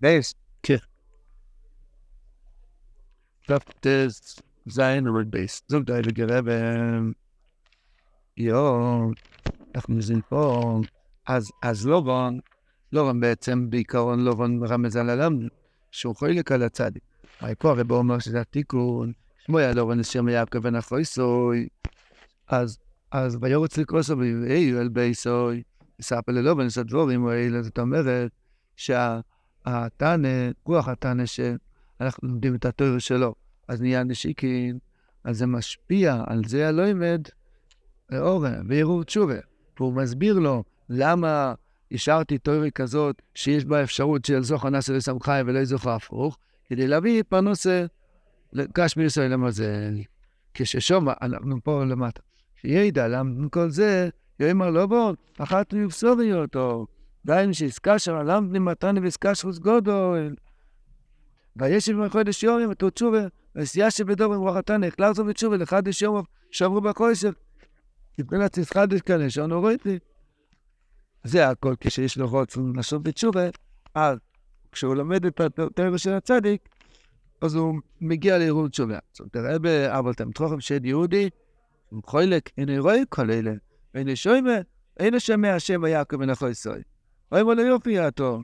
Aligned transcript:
בייס. 0.00 0.34
כן. 0.62 0.76
כ"ט 3.46 3.86
זין 4.66 5.06
רד 5.06 5.30
בייס. 5.30 5.62
זוג 5.68 5.84
די 5.84 6.02
לגרב, 6.02 6.44
יואו, 8.36 9.10
אנחנו 9.74 9.94
נזין 9.94 10.20
פה. 10.28 10.80
אז, 11.26 11.50
לובון, 11.86 12.40
לובון 12.92 13.20
בעצם, 13.20 13.70
בעיקרון 13.70 14.24
לובון 14.24 14.64
רמז 14.64 14.96
על 14.96 15.10
הלם, 15.10 15.48
שהוא 15.90 16.16
חולק 16.16 16.52
על 16.52 16.62
הצדיק. 16.62 17.02
פה 17.54 17.70
הרי 17.70 17.84
בוא 17.84 17.96
אומר 17.96 18.18
שזה 18.18 18.40
התיקון, 18.40 19.12
שמו 19.44 19.58
היה 19.58 19.72
לובון 19.72 20.00
אשר 20.00 20.22
מיעקב 20.22 20.58
בן 20.58 20.74
סוי. 21.04 21.68
אז, 22.48 22.78
אז 23.10 23.38
ויורץ 23.40 23.76
לקרוסו 23.76 24.18
ויהיו 24.18 24.80
אל 24.80 24.88
בייסוי, 24.88 25.62
את 26.68 26.78
הדבורים 26.78 27.26
האלה, 27.26 27.62
זאת 27.62 27.78
אומרת 27.78 28.30
שהתנא, 29.68 30.50
רוח 30.64 30.88
התנא 30.88 31.26
שאנחנו 31.26 32.28
לומדים 32.28 32.54
את 32.54 32.64
התיאור 32.64 32.98
שלו, 32.98 33.34
אז 33.68 33.80
נהיה 33.80 34.04
נשיקין, 34.04 34.78
אז 35.24 35.38
זה 35.38 35.46
משפיע 35.46 36.22
על 36.26 36.42
זה 36.46 36.68
הלא 36.68 36.88
ימד, 36.88 37.22
אורן, 38.18 38.66
וערעור 38.68 39.04
תשובה. 39.04 39.38
והוא 39.78 39.92
מסביר 39.92 40.38
לו 40.38 40.64
למה 40.88 41.54
השארתי 41.92 42.38
תיאורי 42.38 42.70
כזאת, 42.70 43.22
שיש 43.34 43.64
בה 43.64 43.82
אפשרות 43.82 44.24
של 44.24 44.42
זוכר 44.42 44.70
נאסר 44.70 44.92
לסמכאי 44.92 45.42
ולא 45.46 45.64
זוכר 45.64 45.90
הפוך, 45.90 46.38
כדי 46.68 46.86
להביא 46.86 47.22
פרנוסה 47.28 47.86
לקש 48.52 48.96
מישראל 48.96 49.32
למזל. 49.32 49.94
כששום, 50.54 51.08
אנחנו 51.22 51.56
פה 51.62 51.84
למטה. 51.84 52.20
שידע 52.56 53.08
למה 53.08 53.48
כל 53.48 53.70
זה, 53.70 54.08
יאמר 54.40 54.70
לא 54.70 54.86
בוא, 54.86 55.12
אחת 55.38 55.72
מיובסורי 55.72 56.34
אותו. 56.34 56.86
דהיינו 57.26 57.54
שעסקה 57.54 57.98
שם, 57.98 58.14
למדני 58.14 58.58
מתני 58.58 59.00
ועסקה 59.00 59.34
שחוץ 59.34 59.58
גודל. 59.58 60.34
וישב 61.56 62.04
בחודש 62.04 62.42
יורים 62.42 62.70
ותו 62.70 62.90
תשובה, 62.90 63.26
ועשייה 63.54 63.90
שבדובר 63.90 64.38
ברוכתן, 64.38 64.84
החלרתו 64.84 65.24
בתשובה, 65.24 65.56
לחדש 65.56 66.02
יום 66.02 66.22
שעברו 66.50 66.80
בכושר. 66.80 67.30
מבחינת 68.18 68.58
חדש 68.64 69.00
כאלה, 69.00 69.30
שענו 69.30 69.62
ראיתי. 69.62 69.98
זה 71.24 71.48
הכל 71.48 71.74
כשיש 71.80 72.18
לו 72.18 72.28
רוצן 72.28 72.72
לעשות 72.76 73.02
בתשובה, 73.02 73.48
אז 73.94 74.18
כשהוא 74.72 74.94
לומד 74.94 75.26
את 75.26 75.40
הטבע 75.40 75.98
של 75.98 76.12
הצדיק, 76.12 76.68
אז 77.40 77.54
הוא 77.54 77.74
מגיע 78.00 78.38
לערעור 78.38 78.68
תשובה. 78.68 78.98
זאת 79.12 79.36
אומרת, 79.36 79.54
רבי 79.54 79.86
אבל 79.88 80.14
תמתרוכם 80.14 80.60
שד 80.60 80.84
יהודי, 80.84 81.30
הוא 81.88 82.02
חולק, 82.06 82.50
הנה 82.58 82.78
רואה 82.78 82.96
כל 83.08 83.30
אלה, 83.30 83.52
והנה 83.94 84.16
שוימה, 84.16 84.56
אין 85.00 85.20
שומע 85.20 85.54
השם 85.54 85.82
ויעקב 85.82 86.16
בן 86.16 86.30
אחוי 86.30 86.54
סוי. 87.30 87.42
רואה 87.42 87.54
מה 87.54 87.62
לא 87.62 87.68
יופי 87.68 87.90
יעתו. 87.90 88.42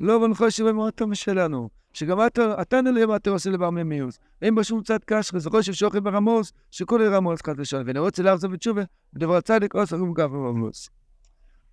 לא 0.00 0.34
שבא 0.50 0.72
מאוד 0.72 0.92
טוב 0.92 1.14
שלנו. 1.14 1.68
שגם 1.92 2.18
אתה, 2.62 2.80
נלאה 2.80 3.06
מה 3.06 3.16
אתה 3.16 3.30
עושה 3.30 3.50
לבר 3.50 3.70
ממיוס. 3.70 4.18
אין 4.42 4.54
בה 4.54 4.64
שום 4.64 4.82
צד 4.82 4.98
קשרי, 5.04 5.40
זה 5.40 5.50
חושב 5.50 5.72
שוכי 5.72 6.00
ברמוס, 6.00 6.52
שכולי 6.70 7.08
רמוס 7.08 7.42
חד 7.42 7.60
ושון. 7.60 7.82
ואני 7.86 7.98
רוצה 7.98 8.22
להחזור 8.22 8.50
בתשובה, 8.50 8.82
בדבר 9.12 9.36
הצדיק 9.36 9.74
עושה 9.74 9.96
רום 9.96 10.14
גב 10.14 10.32
ורמוס. 10.32 10.90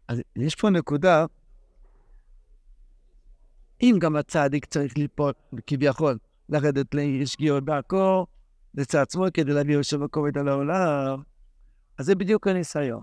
אז 0.07 0.21
יש 0.35 0.55
פה 0.55 0.69
נקודה, 0.69 1.25
אם 3.81 3.97
גם 3.99 4.15
הצדיק 4.15 4.65
צריך 4.65 4.97
ליפול, 4.97 5.33
כביכול, 5.67 6.17
לרדת 6.49 6.95
לשגיאות 6.95 7.65
דרכו, 7.65 8.25
לצד 8.75 8.99
עצמו 8.99 9.25
כדי 9.33 9.53
להביא 9.53 9.73
יושב 9.73 10.03
הכובד 10.03 10.37
על 10.37 10.47
העולם, 10.47 11.21
אז 11.97 12.05
זה 12.05 12.15
בדיוק 12.15 12.47
הניסיון. 12.47 13.01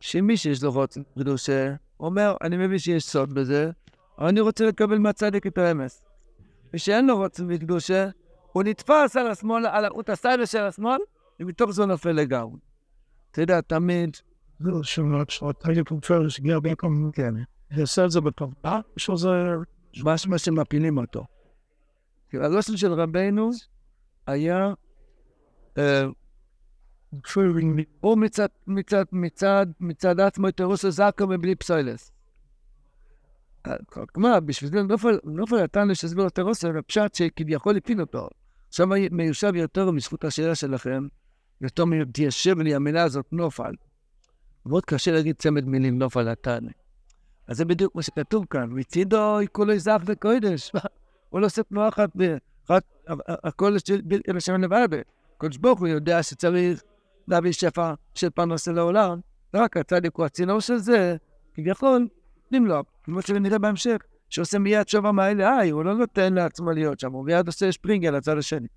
שמי 0.00 0.36
שיש 0.36 0.62
לו 0.62 0.72
רוצן 0.72 1.02
קדושה, 1.18 1.74
אומר, 2.00 2.36
אני 2.42 2.56
מבין 2.56 2.78
שיש 2.78 3.04
סוד 3.04 3.32
בזה, 3.34 3.70
אבל 4.18 4.28
אני 4.28 4.40
רוצה 4.40 4.66
לקבל 4.66 4.98
מהצדיק 4.98 5.46
את 5.46 5.58
האמס. 5.58 6.04
מי 6.72 6.78
שאין 6.78 7.06
לו 7.06 7.16
רוצן 7.16 7.46
וקדושה, 7.48 8.08
הוא 8.52 8.62
נתפס 8.62 9.16
על 9.16 9.26
השמאל, 9.26 9.66
על 9.66 9.84
החוט 9.84 10.10
הסייבר 10.10 10.44
של 10.44 10.62
השמאל, 10.62 10.98
ומתוך 11.40 11.70
זה 11.70 11.86
נופל 11.86 12.12
לגמרי. 12.12 12.58
אתה 13.30 13.40
יודע, 13.40 13.60
תמיד... 13.60 14.16
לא, 14.60 14.82
שמות, 14.82 15.30
שמות, 15.30 15.66
הייתי 15.66 15.84
פרופר 15.84 16.28
שגיע 16.28 16.60
במקום, 16.60 17.10
כן. 17.12 17.34
זה 17.74 17.80
עושה 17.80 18.04
את 18.04 18.10
זה 18.10 18.20
בטובה, 18.20 18.80
שזה... 18.96 19.28
משמע 20.04 20.38
שמפילים 20.38 20.98
אותו. 20.98 21.24
הלושן 22.32 22.76
של 22.76 22.92
רבנו 22.92 23.50
היה, 24.26 24.72
הוא 28.00 28.18
מצד, 28.18 28.48
מצד, 28.66 29.04
מצד, 29.12 29.66
מצד 29.80 30.20
עצמו 30.20 30.48
את 30.48 30.60
אירוס 30.60 30.84
הזקו 30.84 31.26
מבלי 31.26 31.54
פסוילס. 31.54 32.12
כלומר, 34.12 34.40
בשביל 34.40 34.70
זה 34.70 34.82
נופל 35.24 35.62
נתן 35.62 35.88
לו 36.14 36.26
את 36.26 36.38
אירוס, 36.38 36.62
זה 36.62 36.68
פשט 36.86 37.14
שכביכול 37.14 37.76
הפיל 37.76 38.00
אותו. 38.00 38.28
עכשיו 38.68 38.88
מיושב 39.10 39.54
יותר 39.54 39.90
בזכות 39.90 40.24
השאלה 40.24 40.54
שלכם, 40.54 41.06
יותר 41.60 41.84
מתיישב 41.84 42.58
לי 42.58 42.74
המילה 42.74 43.02
הזאת 43.02 43.26
נופל. 43.32 43.72
מאוד 44.66 44.84
קשה 44.84 45.12
להגיד 45.12 45.36
צמד 45.36 45.64
מילים 45.64 45.98
נופל 45.98 46.30
נתן. 46.30 46.66
אז 47.46 47.56
זה 47.56 47.64
בדיוק 47.64 47.94
מה 47.94 48.02
שכתוב 48.02 48.46
כאן, 48.50 48.68
מצידו 48.70 49.38
כולו 49.52 49.78
זך 49.78 50.02
וקודש. 50.06 50.72
הוא 51.30 51.40
לא 51.40 51.46
עושה 51.46 51.62
תנועה 51.62 51.88
אחת, 51.88 52.10
הכל 53.28 53.76
לשם 54.34 54.62
לבד. 54.62 54.88
קודש 55.38 55.56
ברוך 55.56 55.80
הוא 55.80 55.88
יודע 55.88 56.22
שצריך 56.22 56.82
להביא 57.28 57.52
שפע 57.52 57.94
של 58.14 58.30
פרנסה 58.30 58.72
לעולם, 58.72 59.20
רק 59.54 59.76
הצדיק 59.76 60.16
הוא 60.16 60.26
הצינור 60.26 60.60
של 60.60 60.76
זה, 60.76 61.16
כביכול, 61.54 62.08
נמלוק, 62.50 62.88
כמו 63.04 63.22
שנראה 63.22 63.58
בהמשך, 63.58 63.96
שעושה 64.28 64.58
מיד 64.58 64.88
שובה 64.88 65.12
מהאלה, 65.12 65.56
היי, 65.56 65.70
הוא 65.70 65.84
לא 65.84 65.94
נותן 65.94 66.34
לעצמו 66.34 66.70
להיות 66.70 67.00
שם, 67.00 67.12
הוא 67.12 67.24
מיד 67.24 67.46
עושה 67.46 67.72
שפרינגל 67.72 68.10
לצד 68.10 68.38
השני. 68.38 68.68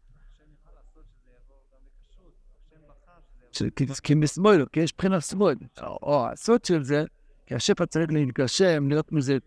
כי 4.03 4.15
משמאל, 4.15 4.65
כי 4.73 4.79
יש 4.79 4.93
בחינת 4.97 5.21
שמאל. 5.21 5.55
או 5.81 6.27
הסוד 6.27 6.65
של 6.65 6.83
זה, 6.83 7.03
כי 7.45 7.55
השפע 7.55 7.85
צריך 7.85 8.11
להתגשם, 8.11 8.89
להיות 8.89 9.11
מזה 9.11 9.37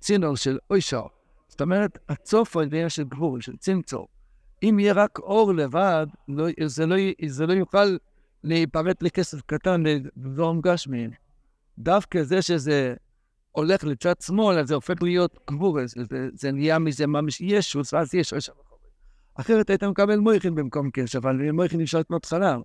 צינור 0.00 0.36
של 0.36 0.58
אוישר. 0.70 1.06
זאת 1.48 1.60
אומרת, 1.60 1.98
הצוף 2.08 2.56
הוא 2.56 2.62
עניין 2.62 2.88
של 2.88 3.04
גבול, 3.04 3.40
של 3.40 3.56
צמצור. 3.56 4.08
אם 4.62 4.78
יהיה 4.78 4.92
רק 4.92 5.18
אור 5.18 5.54
לבד, 5.54 6.06
לא, 6.28 6.46
לא, 6.58 6.68
זה 7.26 7.46
לא 7.46 7.52
יוכל 7.52 7.96
להיפרט 8.44 9.02
לכסף 9.02 9.40
קטן 9.46 9.82
לדברים 9.82 10.60
גשמיים. 10.60 11.10
דווקא 11.78 12.22
זה 12.22 12.42
שזה 12.42 12.94
הולך 13.52 13.84
לצד 13.84 14.14
שמאל, 14.20 14.58
אז 14.58 14.68
זה 14.68 14.74
הופך 14.74 15.02
להיות 15.02 15.38
גבור, 15.50 15.78
זה, 15.86 16.02
זה 16.34 16.52
נהיה 16.52 16.78
מזה 16.78 17.06
ממש 17.06 17.40
ישוס, 17.40 17.92
ואז 17.92 18.14
יש 18.14 18.32
רשע 18.32 18.52
וחובר. 18.52 18.86
אחרת 19.34 19.70
היית 19.70 19.84
מקבל 19.84 20.16
מויכין 20.16 20.54
במקום 20.54 20.90
קש, 20.90 21.16
אבל 21.16 21.50
מויכין 21.50 21.80
אפשר 21.80 21.98
לקנות 21.98 22.24
חלב. 22.24 22.60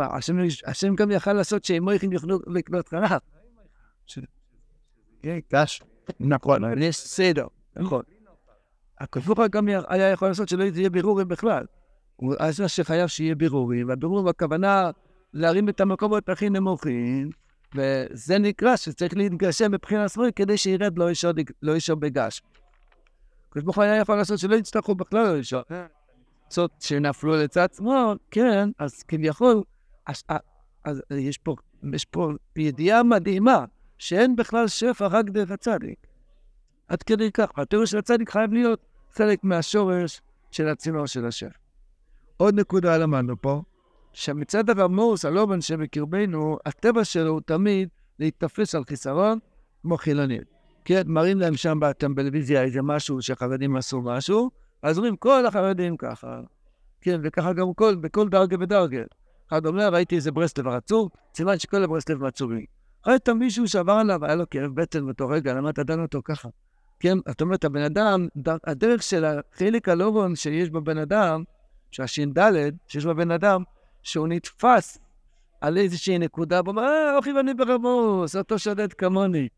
השם, 0.00 0.36
השם 0.66 0.94
גם 0.94 1.10
יכל 1.10 1.32
לעשות 1.32 1.64
שמויכין 1.64 2.12
יוכלו 2.12 2.38
לקנות 2.46 2.88
חלב. 2.88 3.18
כן. 5.22 5.38
נכון, 6.20 6.82
יש 6.82 6.96
סדר, 6.96 7.46
נכון. 7.76 8.02
ברוך 9.26 9.40
גם 9.50 9.68
היה 9.68 10.10
יכול 10.10 10.28
לעשות 10.28 10.48
שלא 10.48 10.64
יהיה 10.64 10.90
בירורים 10.90 11.28
בכלל. 11.28 11.64
אז 12.38 12.60
מה 12.60 12.68
שחייב 12.68 13.06
שיהיה 13.06 13.34
בירורים, 13.34 13.88
והבירורים 13.88 14.26
הכוונה 14.26 14.90
להרים 15.32 15.68
את 15.68 15.80
המקומות 15.80 16.28
הכי 16.28 16.50
נמוכים, 16.50 17.30
וזה 17.74 18.38
נקרא 18.38 18.76
שצריך 18.76 19.16
להתגשם 19.16 19.72
מבחינה 19.72 20.08
שמאלית 20.08 20.36
כדי 20.36 20.56
שירד 20.56 20.98
לא 20.98 21.10
ישור, 21.10 21.32
לא 21.62 21.76
ישור 21.76 21.96
בגש. 21.96 22.42
הקדוש 23.48 23.64
ברוך 23.64 23.78
היה 23.78 23.96
יכול 23.96 24.16
לעשות 24.16 24.38
שלא 24.38 24.54
יצטרכו 24.54 24.94
בכלל 24.94 25.28
לא 25.32 25.38
ישור. 25.38 25.62
זאת 26.48 26.70
שנפלו 26.80 27.36
לצד 27.36 27.68
שמאל, 27.76 28.16
כן, 28.30 28.68
אז 28.78 29.02
כביכול, 29.02 29.62
אז, 30.06 30.22
אז 30.84 31.02
יש, 31.10 31.38
פה, 31.38 31.56
יש 31.92 32.04
פה 32.04 32.30
ידיעה 32.56 33.02
מדהימה, 33.02 33.64
שאין 33.98 34.36
בכלל 34.36 34.68
שפע 34.68 35.06
רק 35.06 35.24
דרך 35.24 35.50
הצדיק. 35.50 36.06
עד 36.88 37.02
כדי 37.02 37.32
כך, 37.32 37.48
התיאור 37.56 37.84
של 37.84 37.98
הצדיק 37.98 38.30
חייב 38.30 38.52
להיות 38.52 38.80
חלק 39.12 39.44
מהשורש 39.44 40.20
של 40.50 40.68
הצינור 40.68 41.06
של 41.06 41.26
השם. 41.26 41.63
עוד 42.36 42.60
נקודה 42.60 42.98
למדנו 42.98 43.40
פה, 43.40 43.62
שמצד 44.12 44.70
הרמוס, 44.70 45.24
הלובן 45.24 45.60
שבקרבנו, 45.60 46.58
הטבע 46.66 47.04
שלו 47.04 47.30
הוא 47.30 47.40
תמיד 47.46 47.88
להתתפס 48.18 48.74
על 48.74 48.84
חיסרון 48.84 49.38
כמו 49.82 49.96
חילונים. 49.96 50.42
כן, 50.84 51.02
מראים 51.06 51.40
להם 51.40 51.56
שם 51.56 51.78
בטלוויזיה 51.80 52.62
איזה 52.62 52.82
משהו 52.82 53.22
שחרדים 53.22 53.76
עשו 53.76 54.00
משהו, 54.00 54.50
אז 54.82 54.98
אומרים 54.98 55.16
כל 55.16 55.46
החרדים 55.46 55.96
ככה. 55.96 56.40
כן, 57.00 57.20
וככה 57.24 57.52
גם 57.52 57.74
כל, 57.74 57.94
בכל 57.94 58.28
דרגה 58.28 58.56
ודרגה. 58.60 59.02
אחד 59.48 59.66
אומר, 59.66 59.88
ראיתי 59.88 60.16
איזה 60.16 60.32
ברסלב 60.32 60.68
עצוב, 60.68 61.08
סימן 61.34 61.58
שכל 61.58 61.84
הברסלב 61.84 62.24
עצובים. 62.24 62.64
ראית 63.06 63.28
מישהו 63.28 63.68
שעבר 63.68 63.92
עליו, 63.92 64.24
היה 64.24 64.34
לו 64.34 64.50
כאב 64.50 64.74
בטן 64.74 65.04
באותו 65.04 65.28
רגע, 65.28 65.54
למה 65.54 65.70
אתה 65.70 65.82
דן 65.82 66.00
אותו 66.00 66.20
ככה? 66.24 66.48
כן, 67.00 67.18
זאת 67.28 67.40
אומרת, 67.40 67.64
הבן 67.64 67.82
אדם, 67.82 68.28
הדרך 68.64 69.02
של 69.02 69.24
החלק 69.24 69.88
הלובון 69.88 70.36
שיש 70.36 70.70
בבן 70.70 70.98
אדם, 70.98 71.44
שהש"ד, 71.94 72.38
שיש 72.88 73.06
בבן 73.06 73.30
אדם, 73.30 73.62
שהוא 74.02 74.28
נתפס 74.28 74.98
על 75.60 75.76
איזושהי 75.78 76.18
נקודה, 76.18 76.58
הוא 76.58 76.68
אומר, 76.68 76.82
אה, 76.82 77.16
אוכי 77.16 77.32
ואני 77.32 77.54
ברמוס, 77.54 78.36
אותו 78.36 78.58
שודד 78.58 78.92
כמוני. 78.92 79.48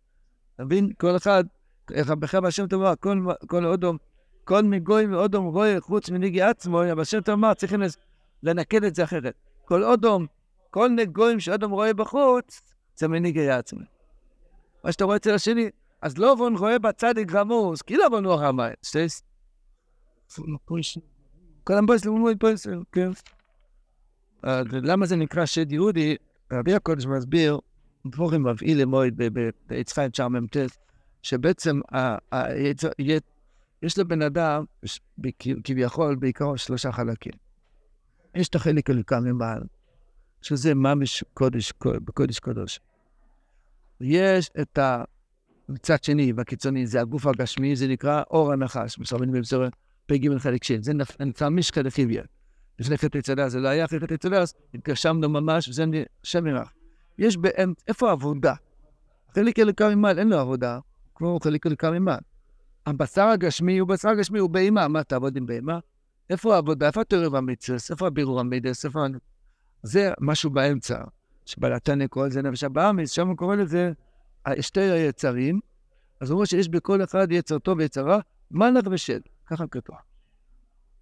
אתה 0.54 0.64
מבין? 0.64 0.92
כל 1.00 1.16
אחד, 1.16 1.44
איך 1.90 2.10
בחר 2.10 2.46
השם 2.46 2.66
תאמר, 2.66 2.92
כל, 3.00 3.18
כל 3.46 3.64
אודום, 3.64 3.96
כל 4.44 4.62
מגוי 4.62 5.06
ואודום 5.06 5.46
רואה 5.46 5.76
חוץ 5.80 6.10
מנהיגי 6.10 6.42
עצמו, 6.42 6.82
אבל 6.92 7.00
השם 7.00 7.20
תאמר, 7.20 7.54
צריכים 7.54 7.82
לנקד 8.42 8.84
את 8.84 8.94
זה 8.94 9.04
אחרת. 9.04 9.34
כל 9.64 9.84
אודום, 9.84 10.26
כל 10.70 10.88
נגויים 10.88 11.40
שאודום 11.40 11.72
רואה 11.72 11.94
בחוץ, 11.94 12.60
זה 12.96 13.08
מנהיגי 13.08 13.50
עצמו. 13.50 13.80
מה 14.84 14.92
שאתה 14.92 15.04
רואה 15.04 15.16
אצל 15.16 15.34
השני, 15.34 15.70
אז 16.02 16.18
לא 16.18 16.34
בון 16.34 16.56
רואה 16.56 16.78
בצדיק 16.78 17.32
רמוס, 17.32 17.82
כי 17.82 17.96
לא 17.96 18.08
בון 18.08 18.24
הוא 18.24 18.32
הרמאי, 18.32 18.72
כל 21.66 21.74
המבויס 21.74 22.04
למוי 22.04 22.36
פויס, 22.36 22.66
כן. 22.92 23.10
למה 24.72 25.06
זה 25.06 25.16
נקרא 25.16 25.46
שד 25.46 25.72
יהודי? 25.72 26.16
רבי 26.52 26.74
הקודש 26.74 27.06
מסביר, 27.06 27.58
דבורים 28.06 28.42
מביא 28.42 28.76
למועד 28.76 29.20
ביצחיים 29.66 30.10
9מ"ט, 30.16 30.56
שבעצם 31.22 31.80
יש 33.82 33.98
לבן 33.98 34.22
אדם, 34.22 34.64
כביכול, 35.64 36.14
בעיקרו 36.14 36.58
שלושה 36.58 36.92
חלקים. 36.92 37.32
יש 38.34 38.48
את 38.48 38.54
החלק 38.54 38.90
הליקה 38.90 39.20
ממעל, 39.20 39.62
שזה 40.42 40.74
ממש 40.74 41.24
קודש, 41.34 41.72
בקודש 41.84 42.38
קודש. 42.38 42.80
יש 44.00 44.50
את 44.60 44.78
ה... 44.78 45.04
מצד 45.68 46.04
שני, 46.04 46.32
בקיצוני, 46.32 46.86
זה 46.86 47.00
הגוף 47.00 47.26
הגשמי, 47.26 47.76
זה 47.76 47.88
נקרא 47.88 48.22
אור 48.30 48.52
הנחש, 48.52 48.98
מסרבים 48.98 49.32
בבשורת 49.32 49.72
פ"ג 50.06 50.38
חלק 50.38 50.64
שין. 50.64 50.82
זה 50.82 50.92
נקרא 51.20 51.48
משקה 51.48 51.82
לחיביה. 51.82 52.22
לפני 52.78 52.98
חטא 52.98 53.18
יצדה 53.18 53.48
זה 53.48 53.60
לא 53.60 53.68
היה, 53.68 53.84
אחרי 53.84 54.00
חטא 54.00 54.28
אז 54.28 54.54
התגשמנו 54.74 55.28
ממש, 55.28 55.68
וזה 55.68 55.84
שם 56.22 56.46
ירח. 56.46 56.72
יש 57.18 57.36
באמצע, 57.36 57.82
איפה 57.88 58.08
העבודה? 58.08 58.54
חלק 59.34 59.58
אלוקה 59.58 59.94
ממעל, 59.94 60.18
אין 60.18 60.28
לו 60.28 60.38
עבודה, 60.38 60.78
כמו 61.14 61.38
חלק 61.42 61.66
אלוקה 61.66 61.90
ממעל. 61.90 62.20
הבשר 62.86 63.22
הגשמי 63.22 63.78
הוא 63.78 63.88
בשר 63.88 64.08
הגשמי, 64.08 64.38
הוא 64.38 64.50
בהמה. 64.50 64.88
מה, 64.88 65.04
תעבוד 65.04 65.36
עם 65.36 65.46
בהמה? 65.46 65.78
איפה 66.30 66.54
העבודה? 66.54 66.86
איפה 66.86 67.00
התיאוריה 67.00 67.28
והמצווה? 67.28 67.78
איפה 67.90 68.06
הבירור 68.06 68.40
המידס? 68.40 68.84
איפה... 68.84 69.06
זה 69.82 70.12
משהו 70.20 70.50
באמצע, 70.50 71.04
שבלתנא 71.46 72.06
קורא 72.06 72.26
לזה 72.26 72.42
נפש 72.42 72.64
הבאמיס, 72.64 73.10
שם 73.10 73.28
הוא 73.28 73.36
קורא 73.36 73.56
לזה 73.56 73.92
שתי 74.60 74.80
היצרים. 74.80 75.60
אז 76.20 76.30
הוא 76.30 76.36
אומר 76.36 76.44
שיש 76.44 76.68
בכל 76.68 77.04
אחד 77.04 77.32
יצר 77.32 77.58
טוב 77.58 77.78
ויצר 77.78 78.06
רע, 78.06 78.18
מלאך 78.50 78.84
ושד. 78.90 79.20
ככה 79.46 79.66
כתוב. 79.66 79.96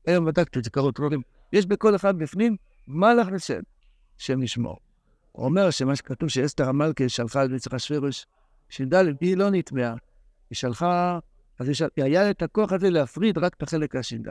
היום 0.06 0.24
בדקתי 0.24 0.58
את 0.58 0.64
זה, 0.64 0.70
קראו 0.70 0.92
טרורים. 0.92 1.22
יש 1.52 1.66
בכל 1.66 1.96
אחד 1.96 2.18
בפנים 2.18 2.56
מלאך 2.88 3.28
ושד, 3.32 3.62
שם 4.18 4.42
ישמור. 4.42 4.78
הוא 5.32 5.44
אומר 5.44 5.70
שמה 5.70 5.96
שכתוב 5.96 6.28
שאסתר 6.28 6.68
המלכה 6.68 7.08
שלחה 7.08 7.44
את 7.44 7.50
מצח 7.50 7.74
השווירוש, 7.74 8.26
ש"ד, 8.68 8.94
היא 9.20 9.36
לא 9.36 9.50
נטמעה. 9.50 9.94
היא 10.50 10.56
שלחה, 10.56 11.18
אז 11.58 11.68
היא 11.96 12.04
היה 12.04 12.30
את 12.30 12.42
הכוח 12.42 12.72
הזה 12.72 12.90
להפריד 12.90 13.38
רק 13.38 13.54
את 13.54 13.62
החלק 13.62 13.96
הש"ד, 13.96 14.28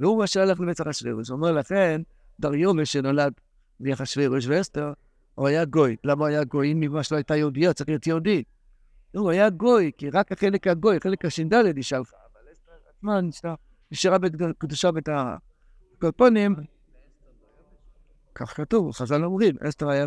והוא 0.00 0.18
מה 0.18 0.26
שהלך 0.26 0.60
למצח 0.60 0.86
השווירוש. 0.86 1.28
הוא 1.28 1.36
אומר 1.36 1.52
לכן, 1.52 2.00
דריומש 2.40 2.92
שנולד 2.92 3.32
מאחשוורוש 3.80 4.46
ואסתר, 4.46 4.92
הוא 5.34 5.48
היה 5.48 5.64
גוי. 5.64 5.96
למה 6.04 6.26
היה 6.26 6.44
גוי? 6.44 6.72
אם 6.72 6.80
ממש 6.80 7.12
לא 7.12 7.16
הייתה 7.16 7.36
יהודייה, 7.36 7.72
צריך 7.72 7.88
להיות 7.88 8.06
יהודי. 8.06 8.42
הוא 9.12 9.30
היה 9.30 9.50
גוי, 9.50 9.90
כי 9.98 10.10
רק 10.10 10.32
החלק 10.32 10.66
הגוי, 10.66 10.96
החלק 10.96 11.24
הש"ד 11.24 11.54
היא 11.54 11.84
שלחה. 11.84 12.16
עצמה 12.98 13.20
נשארה 13.90 14.18
בקדושה 14.18 14.90
ואת 14.94 15.08
הקופונים. 15.98 16.54
כך 18.34 18.56
כתוב, 18.56 18.92
חז"ל 18.92 19.24
אומרים, 19.24 19.56
אסתר 19.68 19.88
היה 19.88 20.06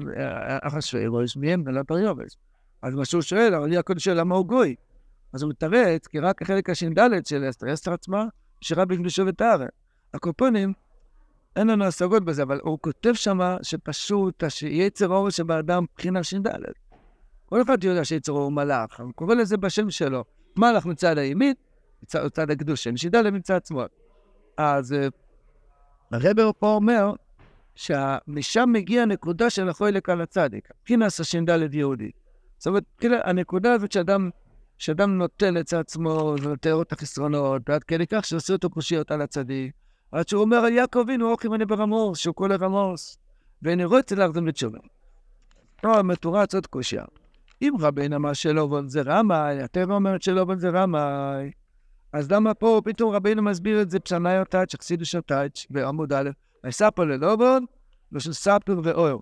אחשוורוש 0.61 1.37
מהם 1.37 1.63
נולד 1.63 1.85
דריומש. 1.87 2.37
אז 2.81 2.95
מה 2.95 3.05
שהוא 3.05 3.21
שואל, 3.21 3.55
אבל 3.55 3.77
הקודש 3.77 4.03
שואל 4.03 4.19
למה 4.19 4.35
הוא 4.35 4.45
גוי? 4.45 4.75
אז 5.33 5.41
הוא 5.43 5.49
מתרץ, 5.49 6.07
כי 6.07 6.19
רק 6.19 6.41
החלק 6.41 6.69
הש"ד 6.69 7.25
של 7.25 7.49
אסתר, 7.49 7.73
אסתר 7.73 7.93
עצמה, 7.93 8.25
נשארה 8.61 8.85
בקדושו 8.85 9.25
וטהרה. 9.27 9.65
הקופונים, 10.13 10.73
אין 11.55 11.67
לנו 11.67 11.85
השגות 11.85 12.25
בזה, 12.25 12.43
אבל 12.43 12.59
הוא 12.63 12.79
כותב 12.81 13.13
שם 13.13 13.39
שפשוט 13.61 14.43
היצר 14.61 15.07
אור 15.07 15.29
שבאדם 15.29 15.83
מבחינה 15.83 16.23
ש"ד. 16.23 16.47
כל 17.45 17.61
אחד 17.61 17.83
יודע 17.83 18.05
שיצר 18.05 18.31
הוא 18.31 18.51
מלאך, 18.51 18.99
הוא 18.99 19.13
קורא 19.13 19.35
לזה 19.35 19.57
בשם 19.57 19.89
שלו. 19.89 20.23
מלאך 20.57 20.85
מצד 20.85 21.17
הימין, 21.17 21.53
מצד 22.03 22.51
הקדושה, 22.51 22.89
ש"ד 22.95 23.29
מצד 23.29 23.65
שמאל. 23.65 23.87
אז 24.57 24.93
אה, 24.93 25.07
הרבר 26.11 26.51
פה 26.59 26.67
אומר 26.67 27.13
שמשם 27.75 28.69
מגיע 28.73 29.01
הנקודה 29.01 29.49
של 29.49 29.69
החולק 29.69 30.09
על 30.09 30.21
הצדיק, 30.21 30.69
מבחינת 30.81 31.19
הש"ד 31.19 31.73
יהודי. 31.73 32.11
זאת 32.57 32.67
אומרת, 32.67 32.83
הנקודה 33.23 33.73
הזאת 33.73 33.91
שאדם, 33.91 34.29
שאדם 34.77 35.17
נוטל 35.17 35.59
את 35.59 35.73
עצמו 35.73 36.35
ונותן 36.37 36.81
את 36.81 36.91
החסרונות, 36.91 37.61
ועד 37.69 37.83
כדי 37.83 38.07
כך 38.07 38.25
שעושה 38.25 38.53
אותו 38.53 38.69
קושיות 38.69 39.11
על 39.11 39.21
הצדיק. 39.21 39.71
עד 40.11 40.27
שהוא 40.27 40.41
אומר 40.41 40.57
על 40.57 40.73
יעקב 40.73 40.99
אבינו, 40.99 41.31
אוכי 41.31 41.47
מנה 41.47 41.65
ברמוס, 41.65 42.19
שהוא 42.19 42.35
כל 42.35 42.51
הרמוס, 42.51 43.17
ואין 43.61 43.81
רוצה 43.81 44.15
להחזם 44.15 44.47
לתשובה. 44.47 44.79
לא, 45.83 46.01
מתורץ 46.03 46.55
עוד 46.55 46.67
קושייה. 46.67 47.05
אם 47.61 47.73
רבינו 47.79 48.15
אמר 48.15 48.33
שלובון 48.33 48.89
זה 48.89 49.01
רמאי, 49.01 49.61
הטבע 49.61 49.93
אומרת 49.93 50.21
שלובון 50.21 50.57
זה 50.59 50.69
רמאי, 50.69 51.51
אז 52.13 52.31
למה 52.31 52.53
פה 52.53 52.81
פתאום 52.85 53.13
רבינו 53.13 53.41
מסביר 53.41 53.81
את 53.81 53.89
זה 53.89 53.99
פשנאי 53.99 54.39
אותייץ', 54.39 54.73
אכסידו 54.73 55.05
שותייץ', 55.05 55.67
בעמוד 55.69 56.13
א', 56.13 56.29
ויספר 56.63 57.03
ללובון, 57.03 57.65
ושל 58.11 58.33
ספר 58.33 58.79
ואור. 58.83 59.21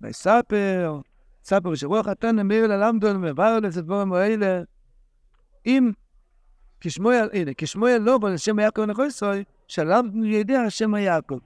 ויספר, 0.00 1.00
ספר 1.44 1.74
שרוח 1.74 2.08
התן 2.08 2.38
אמיר 2.38 2.66
ללמדון, 2.66 3.20
מבאר 3.20 3.60
לזה 3.60 3.82
דבורם 3.82 4.12
האלה. 4.12 4.62
אם 5.66 5.90
כשמואל, 6.80 7.28
הנה, 7.32 7.50
כשמואל 7.58 7.98
לובון, 7.98 8.32
השם 8.32 8.58
יעקב 8.58 8.82
נחוסוי, 8.82 9.44
שלמדנו 9.68 10.26
ידי 10.26 10.56
השם 10.56 10.94
היעקב. 10.94 11.38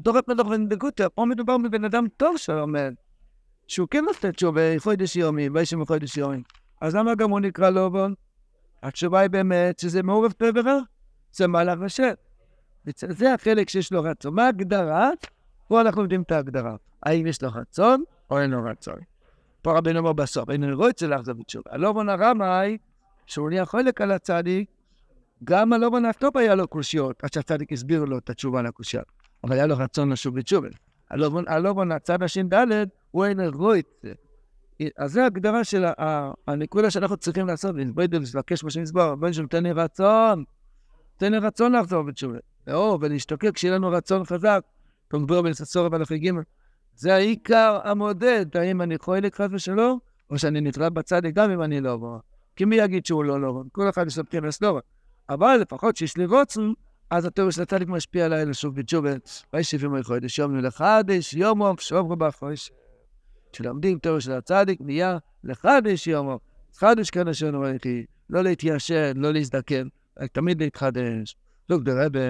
דורת 0.00 0.28
מלוך 0.28 0.48
ונדגותא, 0.48 1.06
פה 1.14 1.24
מדובר 1.24 1.58
בבן 1.58 1.84
אדם 1.84 2.06
טוב 2.16 2.36
שאומר, 2.36 2.88
שהוא 3.66 3.88
כן 3.90 4.04
נותן 4.04 4.30
תשובה, 4.30 4.78
חודש 4.78 5.16
יומי, 5.16 5.48
וישם 5.48 5.84
חודש 5.84 6.16
יומי. 6.16 6.42
אז 6.80 6.94
למה 6.94 7.14
גם 7.14 7.30
הוא 7.30 7.40
נקרא 7.40 7.70
לובון? 7.70 8.14
התשובה 8.82 9.20
היא 9.20 9.30
באמת 9.30 9.78
שזה 9.78 10.02
מעורב 10.02 10.32
פה 10.32 10.44
ורע, 10.54 10.78
זה 11.32 11.46
מהלך 11.46 11.78
השם. 11.82 12.12
זה 13.08 13.34
החלק 13.34 13.68
שיש 13.68 13.92
לו 13.92 14.02
רצון. 14.02 14.34
מה 14.34 14.44
ההגדרה? 14.44 15.10
פה 15.68 15.80
אנחנו 15.80 16.02
יודעים 16.02 16.22
את 16.22 16.32
ההגדרה. 16.32 16.76
האם 17.02 17.26
יש 17.26 17.42
לו 17.42 17.48
רצון 17.54 18.04
או 18.30 18.40
אין 18.40 18.50
לו 18.50 18.64
רצון. 18.64 18.98
פה 19.62 19.78
רבינו 19.78 19.98
אומר 19.98 20.12
בסוף, 20.12 20.50
אין 20.50 20.64
לו 20.64 20.86
רוצה 20.86 21.06
לאכזב 21.06 21.40
את 21.40 21.46
תשובה. 21.46 21.70
הלובון 21.70 22.08
הרמאי, 22.08 22.78
שהוא 23.26 23.50
נהיה 23.50 23.66
חלק 23.66 24.00
על 24.00 24.12
הצדיק, 24.12 24.70
גם 25.44 25.72
הלובן 25.72 26.04
הטוב 26.04 26.38
היה 26.38 26.54
לו 26.54 26.68
קושיות, 26.68 27.24
עד 27.24 27.32
שהצדיק 27.32 27.72
הסביר 27.72 28.04
לו 28.04 28.18
את 28.18 28.30
התשובה 28.30 28.62
לקושיות. 28.62 29.04
אבל 29.44 29.52
היה 29.52 29.66
לו 29.66 29.78
רצון 29.78 30.12
לשוב 30.12 30.38
בתשובה. 30.38 30.68
הלובן, 31.46 31.92
הצד 31.92 32.22
הש"ד, 32.22 32.54
הוא 33.10 33.24
אין 33.24 33.40
את 33.40 33.84
זה. 34.02 34.12
אז 34.98 35.12
זו 35.12 35.20
ההגדרה 35.20 35.64
של 35.64 35.84
הנקודה 36.46 36.90
שאנחנו 36.90 37.16
צריכים 37.16 37.46
לעשות, 37.46 37.74
להתבודד, 37.74 38.14
לבקש 38.14 38.64
מה 38.64 38.70
שנסבור, 38.70 39.14
בן 39.14 39.32
שם 39.32 39.46
תן 39.46 39.62
לי 39.62 39.72
רצון, 39.72 40.44
תן 41.16 41.32
לי 41.32 41.38
רצון 41.38 41.72
לחזור 41.72 42.02
בתשובה. 42.02 42.38
או, 42.72 42.98
ולהשתוקק, 43.00 43.56
שיהיה 43.56 43.74
לנו 43.74 43.88
רצון 43.88 44.24
חזק. 44.24 44.60
תאמרו 45.08 45.42
בין 45.42 45.52
ססורה 45.52 45.88
והלכי 45.92 46.18
ג' 46.18 46.30
זה 46.94 47.14
העיקר 47.14 47.78
המודד, 47.84 48.56
האם 48.56 48.82
אני 48.82 48.98
חולק 48.98 49.34
חס 49.34 49.48
ושלום, 49.52 49.98
או 50.30 50.38
שאני 50.38 50.60
נתראה 50.60 50.90
בצדיק 50.90 51.34
גם 51.34 51.50
אם 51.50 51.62
אני 51.62 51.80
לא 51.80 51.96
בו. 51.96 52.18
כי 52.56 52.64
מי 52.64 52.76
יגיד 52.76 53.06
שהוא 53.06 53.24
לא 53.24 53.40
לא? 53.40 53.62
כל 53.72 53.88
אחד 53.88 54.06
יש 54.06 54.18
לו 54.18 54.24
פתיחס 54.24 54.62
לא. 54.62 54.80
אבל 55.28 55.56
לפחות 55.56 55.96
שיש 55.96 56.16
לי 56.16 56.26
רוצן, 56.26 56.72
אז 57.10 57.24
התיאור 57.24 57.50
של 57.50 57.62
הצדיק 57.62 57.88
משפיע 57.88 58.24
עליי 58.24 58.46
לשוב 58.46 58.74
בתשובה. 58.74 59.10
וישב 59.52 59.84
יום 59.84 60.02
חודש 60.02 60.38
יום 60.38 60.56
לחדש 60.56 61.34
יומו 61.34 61.74
שוברו 61.78 62.16
בחודש. 62.16 62.70
כשלומדים 63.52 63.98
תיאור 63.98 64.20
של 64.20 64.32
הצדיק, 64.32 64.80
נהיה 64.80 65.18
לחדש 65.44 66.06
יומו. 66.06 66.38
חדש 66.74 67.10
כאן 67.10 67.28
אשר 67.28 67.50
נוראי, 67.50 67.76
לא 68.30 68.42
להתיישן, 68.42 69.12
לא 69.16 69.32
להזדקן, 69.32 69.88
תמיד 70.32 70.62
להתחדש. 70.62 71.36
לוק 71.68 71.82
דרבה, 71.82 72.20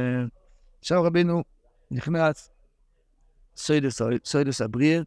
עכשיו 0.80 1.02
רבינו 1.02 1.44
נכנס, 1.90 2.50
סוידס 4.24 4.60
הבריאה, 4.60 5.00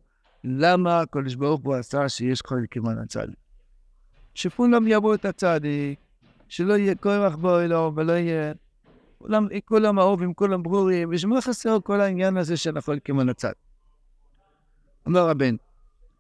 למה 0.43 0.99
הקדוש 0.99 1.35
ברוך 1.35 1.61
הוא 1.63 1.75
עשה 1.75 2.09
שיש 2.09 2.41
חלקים 2.47 2.87
על 2.87 2.99
הצדיק? 2.99 3.35
שכולם 4.35 4.87
יבואו 4.87 5.13
את 5.13 5.25
הצדיק, 5.25 5.99
שלא 6.47 6.73
יהיה 6.73 6.95
כוח 6.95 7.35
בו 7.35 7.59
אלו, 7.59 7.91
ולא 7.95 8.11
יהיה... 8.11 8.53
כולם, 9.17 9.47
כולם 9.65 9.99
אהובים, 9.99 10.33
כולם 10.33 10.63
ברורים, 10.63 11.09
ושמה 11.11 11.41
חסר 11.41 11.77
כל 11.83 12.01
העניין 12.01 12.37
הזה 12.37 12.57
של 12.57 12.77
על 13.19 13.29
הצד. 13.29 13.53
אומר 15.05 15.29
הבן, 15.29 15.55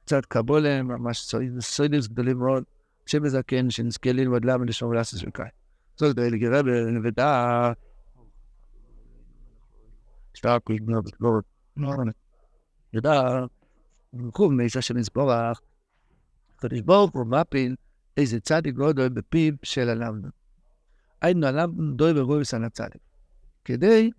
קצת 0.05 0.25
קבולה, 0.25 0.83
ממש 0.83 1.31
סוידס 1.59 2.07
גדולים 2.07 2.37
מאוד, 2.37 2.63
שם 3.05 3.27
זקן, 3.27 3.69
שנזכה 3.69 4.11
ללמוד 4.11 4.45
למה 4.45 4.65
לשמור 4.65 4.93
לעשות 4.93 5.19
של 5.19 5.29
קאי. 5.29 5.45
זאת 5.97 6.17
לגרה 6.17 6.63
בנבדה, 6.63 7.71
שטרק 10.33 10.69
לגנוב 10.69 11.07
את 11.07 11.13
גורת, 11.19 11.43
ידע, 12.93 13.45
חוב 14.33 14.53
מאישה 14.53 14.81
ברוך 16.85 17.11
הוא 17.11 17.25
מפיל 17.25 17.75
איזה 18.17 18.39
צדיק 18.39 18.75
לא 18.77 18.91
דואג 18.91 19.11
בפיו 19.11 19.53
של 19.63 19.89
הלמדו. 19.89 20.27
היינו 21.21 21.47
הלמדו 21.47 21.95
דואג 21.95 22.15
ברויס 22.15 22.53
על 22.53 22.63
הצדיק. 22.63 23.01
כדי 23.65 24.11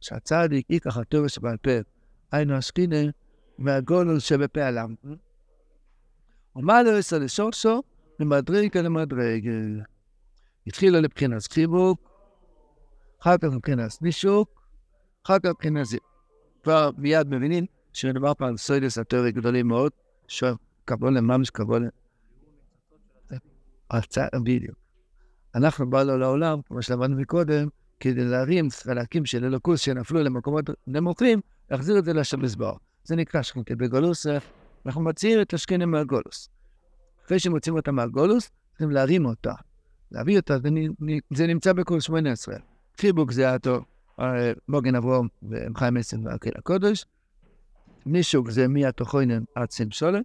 שהצדיק 0.00 0.70
ייקח 0.70 0.96
התורה 0.96 1.28
שבעל 1.28 1.56
פה, 1.56 1.70
היינו 2.32 2.54
השכינה 2.54 2.96
מהגולוס 3.58 4.22
שבפה 4.22 4.64
הלמדו. 4.64 5.14
ומה 6.56 6.82
לא 6.82 6.90
יעשה 6.90 7.18
לשורשו? 7.18 7.82
למדרגה 8.20 8.82
למדרגה. 8.82 9.50
התחילה 10.66 11.00
לבחינת 11.00 11.52
חיבוק, 11.52 12.10
אחר 13.22 13.38
כך 13.38 13.44
מבחינת 13.44 14.02
נישוק, 14.02 14.62
אחר 15.26 15.38
כך 15.38 15.50
מבחינת 15.50 15.86
זה. 15.86 15.98
כבר 16.62 16.90
מיד 16.98 17.28
מבינים 17.28 17.66
שמדובר 17.92 18.34
פה 18.34 18.46
על 18.46 18.56
סוידס 18.56 18.98
התיאורי 18.98 19.32
גדולים 19.32 19.68
מאוד, 19.68 19.92
שקבולה, 20.28 21.20
ממש 21.20 21.50
קבולה. 21.50 21.88
בדיוק. 24.44 24.76
אנחנו 25.54 25.90
באנו 25.90 26.18
לעולם, 26.18 26.62
כמו 26.62 26.82
שלמדנו 26.82 27.16
מקודם, 27.16 27.68
כדי 28.00 28.24
להרים 28.24 28.68
חלקים 28.70 29.26
של 29.26 29.44
אלוקוס 29.44 29.80
שנפלו 29.80 30.22
למקומות 30.22 30.64
נמוכים, 30.86 31.40
להחזיר 31.70 31.98
את 31.98 32.04
זה 32.04 32.12
לשם 32.12 32.42
מזבר. 32.42 32.72
זה 33.04 33.16
נקרא 33.16 33.42
שכינתא 33.42 33.74
בגולוס, 33.74 34.26
אנחנו 34.86 35.00
מציעים 35.02 35.40
את 35.40 35.54
השכינה 35.54 35.86
מהגולוס. 35.86 36.48
אחרי 37.26 37.38
שמוצאים 37.38 37.76
אותה 37.76 37.92
מהגולוס, 37.92 38.50
צריכים 38.70 38.90
להרים 38.90 39.26
אותה. 39.26 39.52
להביא 40.12 40.36
אותה, 40.36 40.58
זה, 40.58 40.68
זה 41.30 41.46
נמצא 41.46 41.72
בכל 41.72 42.00
18. 42.00 42.56
חיבוק 43.00 43.32
זה 43.32 43.50
האטו, 43.50 43.80
מוגן 44.68 44.94
אברום 44.94 45.28
וחיים 45.50 45.96
עשן 45.96 46.26
והקהיל 46.26 46.54
הקודש. 46.58 47.04
נישוק 48.06 48.50
זה 48.50 48.68
מהתוכוינן 48.68 49.42
עד 49.54 49.70
סולן. 49.70 50.22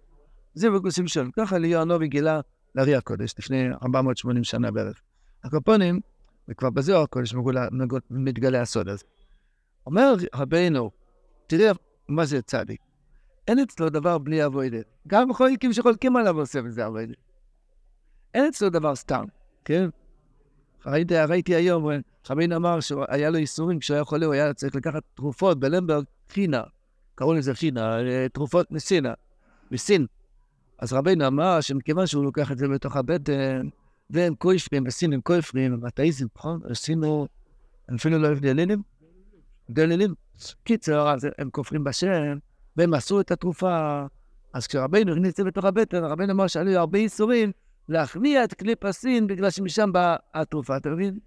זה 0.54 0.70
בגוסים 0.70 1.08
שולן. 1.08 1.30
ככה 1.30 1.58
ליאור 1.58 1.82
הנובי 1.82 2.08
גילה 2.08 2.40
לארי 2.74 2.94
הקודש 2.94 3.34
לפני 3.38 3.68
480 3.82 4.44
שנה 4.44 4.70
בערך. 4.70 5.00
הקופונים, 5.44 6.00
וכבר 6.48 6.70
בזוהר 6.70 7.02
הקודש 7.02 7.34
מתגלה 8.10 8.60
הסוד 8.60 8.88
הזה. 8.88 9.04
אומר 9.86 10.14
רבינו, 10.34 10.90
תראה 11.46 11.72
מה 12.08 12.24
זה 12.24 12.42
צדיק. 12.42 12.80
אין 13.50 13.58
אצלו 13.58 13.88
דבר 13.90 14.18
בלי 14.18 14.46
אבוידת. 14.46 14.84
גם 15.06 15.32
חולקים 15.32 15.72
שחולקים 15.72 16.16
עליו 16.16 16.38
עושה 16.38 16.62
בזה 16.62 16.86
אבוידת. 16.86 17.16
אין 18.34 18.44
אצלו 18.44 18.70
דבר 18.70 18.94
סתם, 18.94 19.24
כן? 19.64 19.88
ראיתי, 20.86 21.16
ראיתי 21.16 21.54
היום, 21.54 21.86
חמין 22.24 22.52
אמר 22.52 22.80
שהיה 22.80 23.30
לו 23.30 23.38
ייסורים 23.38 23.78
כשהוא 23.78 23.94
היה 23.94 24.04
חולה, 24.04 24.26
הוא 24.26 24.34
היה 24.34 24.54
צריך 24.54 24.74
לקחת 24.74 25.02
תרופות 25.14 25.60
בלמברג, 25.60 26.04
חינה, 26.28 26.62
קראו 27.14 27.34
לזה 27.34 27.54
חינה, 27.54 28.00
אה, 28.00 28.26
תרופות 28.32 28.70
מסינה, 28.70 29.14
מסין. 29.70 30.06
אז 30.78 30.92
רבינו 30.92 31.26
אמר 31.26 31.60
שמכיוון 31.60 32.06
שהוא 32.06 32.24
לוקח 32.24 32.52
את 32.52 32.58
זה 32.58 32.68
בתוך 32.68 32.96
הבטן, 32.96 33.68
והם 34.10 34.34
כויפרים, 34.34 34.84
בסין 34.84 35.12
הם 35.12 35.20
כויפרים, 35.20 35.72
הם 35.72 35.86
אתאיזם, 35.86 36.26
נכון? 36.36 36.60
עשינו, 36.70 37.26
הם 37.88 37.94
אפילו 37.94 38.18
לא 38.18 38.28
הבדלינים, 38.28 38.82
דלילים. 39.70 40.14
קיצר, 40.64 41.10
אז 41.10 41.28
הם 41.38 41.50
כופרים 41.50 41.84
בשם, 41.84 42.38
והם 42.76 42.94
עשו 42.94 43.20
את 43.20 43.30
התרופה. 43.30 44.04
אז 44.52 44.66
כשרבינו 44.66 45.12
הכניס 45.12 45.30
את 45.30 45.36
זה 45.36 45.44
בתוך 45.44 45.64
הבטן, 45.64 46.04
רבינו 46.04 46.32
אמר 46.32 46.46
שהיו 46.46 46.78
הרבה 46.78 46.98
ייסורים 46.98 47.52
להכניע 47.88 48.44
את 48.44 48.54
קליפ 48.54 48.84
הסין, 48.84 49.26
בגלל 49.26 49.50
שמשם 49.50 49.92
באה 49.92 50.16
התרופה, 50.34 50.76
אתה 50.76 50.90
מבין? 50.90 51.18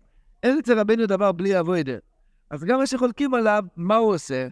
אין 0.44 0.60
אצל 0.60 0.80
רבינו 0.80 1.06
דבר 1.06 1.32
בלי 1.32 1.60
אבוידר. 1.60 2.00
אז 2.50 2.64
גם 2.64 2.80
מה 2.80 2.88
שחולקים 2.88 3.34
עליו, 3.34 3.64
מה 3.76 3.96
הוא 3.96 4.14
עושה? 4.14 4.48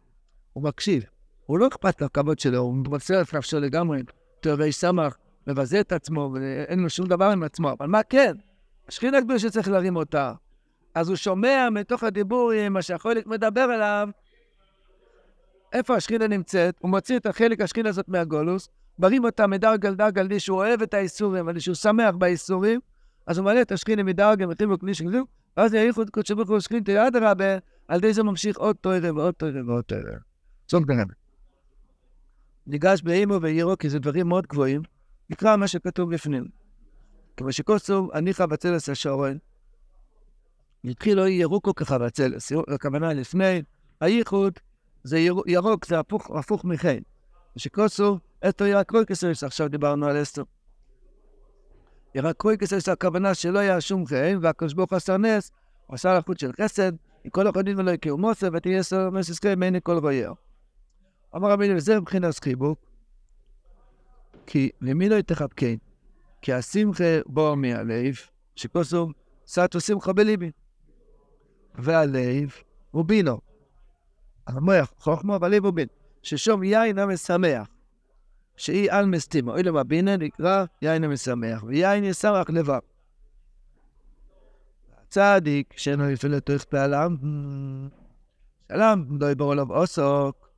הוא 0.53 0.63
מקשיב. 0.63 1.03
הוא 1.45 1.59
לא 1.59 1.67
אכפת 1.67 2.01
לכבוד 2.01 2.39
שלו, 2.39 2.57
הוא 2.57 2.73
מבצע 2.73 3.21
את 3.21 3.33
נפשו 3.33 3.59
לגמרי. 3.59 4.01
תאבי 4.39 4.71
סמך, 4.71 5.15
מבזה 5.47 5.79
את 5.79 5.91
עצמו, 5.91 6.31
ואין 6.33 6.79
לו 6.79 6.89
שום 6.89 7.07
דבר 7.07 7.25
עם 7.25 7.43
עצמו. 7.43 7.71
אבל 7.71 7.87
מה 7.87 8.03
כן? 8.03 8.35
השכינה 8.87 9.17
הקדוש 9.17 9.41
שצריך 9.41 9.67
להרים 9.67 9.95
אותה. 9.95 10.33
אז 10.95 11.09
הוא 11.09 11.15
שומע 11.15 11.69
מתוך 11.71 12.03
הדיבורים, 12.03 12.73
מה 12.73 12.81
שהחולק 12.81 13.27
מדבר 13.27 13.61
עליו, 13.61 14.09
איפה 15.73 15.95
השכינה 15.95 16.27
נמצאת, 16.27 16.75
הוא 16.79 16.89
מוציא 16.89 17.17
את 17.17 17.25
החלק 17.25 17.61
השכינה 17.61 17.89
הזאת 17.89 18.07
מהגולוס, 18.07 18.69
מרים 18.99 19.23
אותה 19.23 19.47
מדרגל 19.47 19.95
דרגל 19.95 20.21
לי 20.21 20.39
שהוא 20.39 20.57
אוהב 20.57 20.81
את 20.81 20.93
האיסורים, 20.93 21.47
אבל 21.47 21.59
שהוא 21.59 21.75
שמח 21.75 22.15
באיסורים, 22.15 22.79
אז 23.27 23.37
הוא 23.37 23.45
מעלה 23.45 23.61
את 23.61 23.71
השכינה 23.71 24.03
מדרגל, 24.03 24.45
מתאים 24.45 24.69
לו 24.69 24.79
כלי 24.79 24.93
של 24.93 25.05
ואז 25.57 25.73
יאריכו 25.73 26.01
את 26.01 26.09
קודשי 26.09 26.35
ברוך 26.35 26.49
הוא 26.49 26.59
שכינתא 26.59 27.07
אדרבה, 27.07 27.57
על 27.87 27.97
ידי 27.97 28.13
זה 28.13 28.23
ממשיך 28.23 28.57
עוד 28.57 28.75
תוירה 28.75 29.13
ועוד 29.13 29.33
תוירה 29.33 29.61
ועוד 29.65 29.83
תוירה. 29.83 30.17
זאת 30.67 30.83
אומרת, 30.89 31.07
ניגש 32.67 33.01
באימו 33.01 33.41
ואירו, 33.41 33.77
כי 33.77 33.89
זה 33.89 33.99
דברים 33.99 34.27
מאוד 34.27 34.47
גבוהים, 34.47 34.81
נקרא 35.29 35.55
מה 35.55 35.67
שכתוב 35.67 36.11
לפנים. 36.11 36.47
כמו 37.37 37.51
שכוסו, 37.51 38.09
הניחא 38.13 38.45
בצלס 38.45 38.89
השורן, 38.89 39.37
התחילו 40.85 41.27
ירוקו 41.27 41.75
כחבצלס, 41.75 42.51
הכוונה 42.67 43.13
לפני, 43.13 43.61
הייחוד 44.01 44.53
זה 45.03 45.19
ירוק, 45.45 45.85
זה 45.85 45.99
הפוך, 45.99 46.31
הפוך 46.31 46.65
מחן. 46.65 46.97
ושכוסו, 47.55 48.19
אתו 48.49 48.65
ירק 48.65 48.87
קרויקסרס, 48.87 49.43
עכשיו 49.43 49.67
דיברנו 49.67 50.05
על 50.05 50.21
אסתר. 50.21 50.43
ירק 52.15 52.37
קרויקסרס, 52.37 52.89
הכוונה 52.89 53.33
שלא 53.33 53.59
היה 53.59 53.81
שום 53.81 54.05
חן, 54.05 54.37
והקדוש 54.41 54.73
ברוך 54.73 54.93
עשה 54.93 55.17
נס, 55.17 55.51
הוא 55.87 55.95
עשה 55.95 56.17
לחוץ 56.17 56.41
של 56.41 56.51
חסד, 56.61 56.91
מכל 57.25 57.47
החודים 57.47 57.79
ולא 57.79 57.91
יקראו 57.91 58.17
מוסר, 58.17 58.49
ותהיה 58.53 58.83
סר 58.83 59.09
מססקי 59.09 59.55
מעיני 59.55 59.79
כל 59.83 59.97
רויר. 59.97 60.33
אמר 61.35 61.51
רבי 61.51 61.75
וזה 61.75 61.99
מבחינת 61.99 62.39
חיבוק, 62.39 62.79
כי 64.45 64.69
למי 64.81 65.09
לא 65.09 65.15
יתחבקן? 65.15 65.75
כי 66.41 66.53
השמחה 66.53 67.03
בוא 67.25 67.55
מהלב, 67.55 68.13
שכוסו 68.55 69.09
סטו 69.47 69.81
שמחה 69.81 70.13
בליבי. 70.13 70.51
והלב 71.75 72.49
הוא 72.91 73.05
בינו. 73.05 73.50
המוח 74.47 74.93
חוכמו, 74.97 75.37
והלב 75.41 75.65
הוא 75.65 75.73
בינו. 75.73 75.91
ששום 76.23 76.63
יין 76.63 76.99
המשמח, 76.99 77.67
שהיא 78.57 78.91
על 78.91 79.05
מסתימו. 79.05 79.57
אילו 79.57 79.73
מבינה 79.73 80.17
נקרא 80.17 80.65
יין 80.81 81.03
המשמח, 81.03 81.63
ויין 81.63 82.03
ישמח 82.03 82.49
לבב. 82.49 82.79
צדיק 85.09 85.73
שאינו 85.77 86.09
יפעיל 86.09 86.37
את 86.37 86.45
תוך 86.45 86.63
פעלם, 86.63 87.15
שלם, 88.71 89.05
דוי 89.17 89.35
בור 89.35 89.51
עליו 89.51 89.73
עוסוק, 89.73 90.49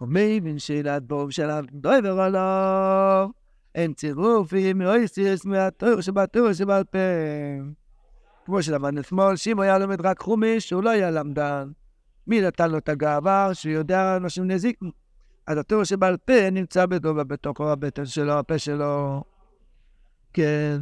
ומבין 0.00 0.58
שאלת 0.58 1.02
בור 1.02 1.30
שלם, 1.30 1.64
דוי 1.72 2.02
בור 2.02 2.20
עליו, 2.20 3.28
אין 3.74 3.92
צירופים, 3.92 4.80
לא 4.80 4.98
יסיס 4.98 5.44
מהתור 5.44 6.00
שבתור 6.00 6.52
שבעל 6.52 6.84
פה. 6.84 6.98
כמו 8.44 8.62
שלמדנו 8.62 9.00
אתמול, 9.00 9.36
שאם 9.36 9.60
היה 9.60 9.78
לומד 9.78 10.06
רק 10.06 10.20
חומש, 10.20 10.72
הוא 10.72 10.82
לא 10.82 10.90
היה 10.90 11.10
למדן. 11.10 11.70
מי 12.26 12.40
נתן 12.40 12.70
לו 12.70 12.78
את 12.78 12.88
הגאווה 12.88 13.54
שהוא 13.54 13.72
יודע 13.72 14.16
אנשים 14.16 14.50
נזיקים? 14.50 14.90
אז 15.46 15.58
התור 15.58 15.84
שבעל 15.84 16.16
פה 16.16 16.50
נמצא 16.50 16.86
בדובה 16.86 17.24
בתוכו 17.24 17.70
הבטן 17.70 18.06
שלו, 18.06 18.32
הפה 18.32 18.58
שלו. 18.58 19.22
כן. 20.32 20.78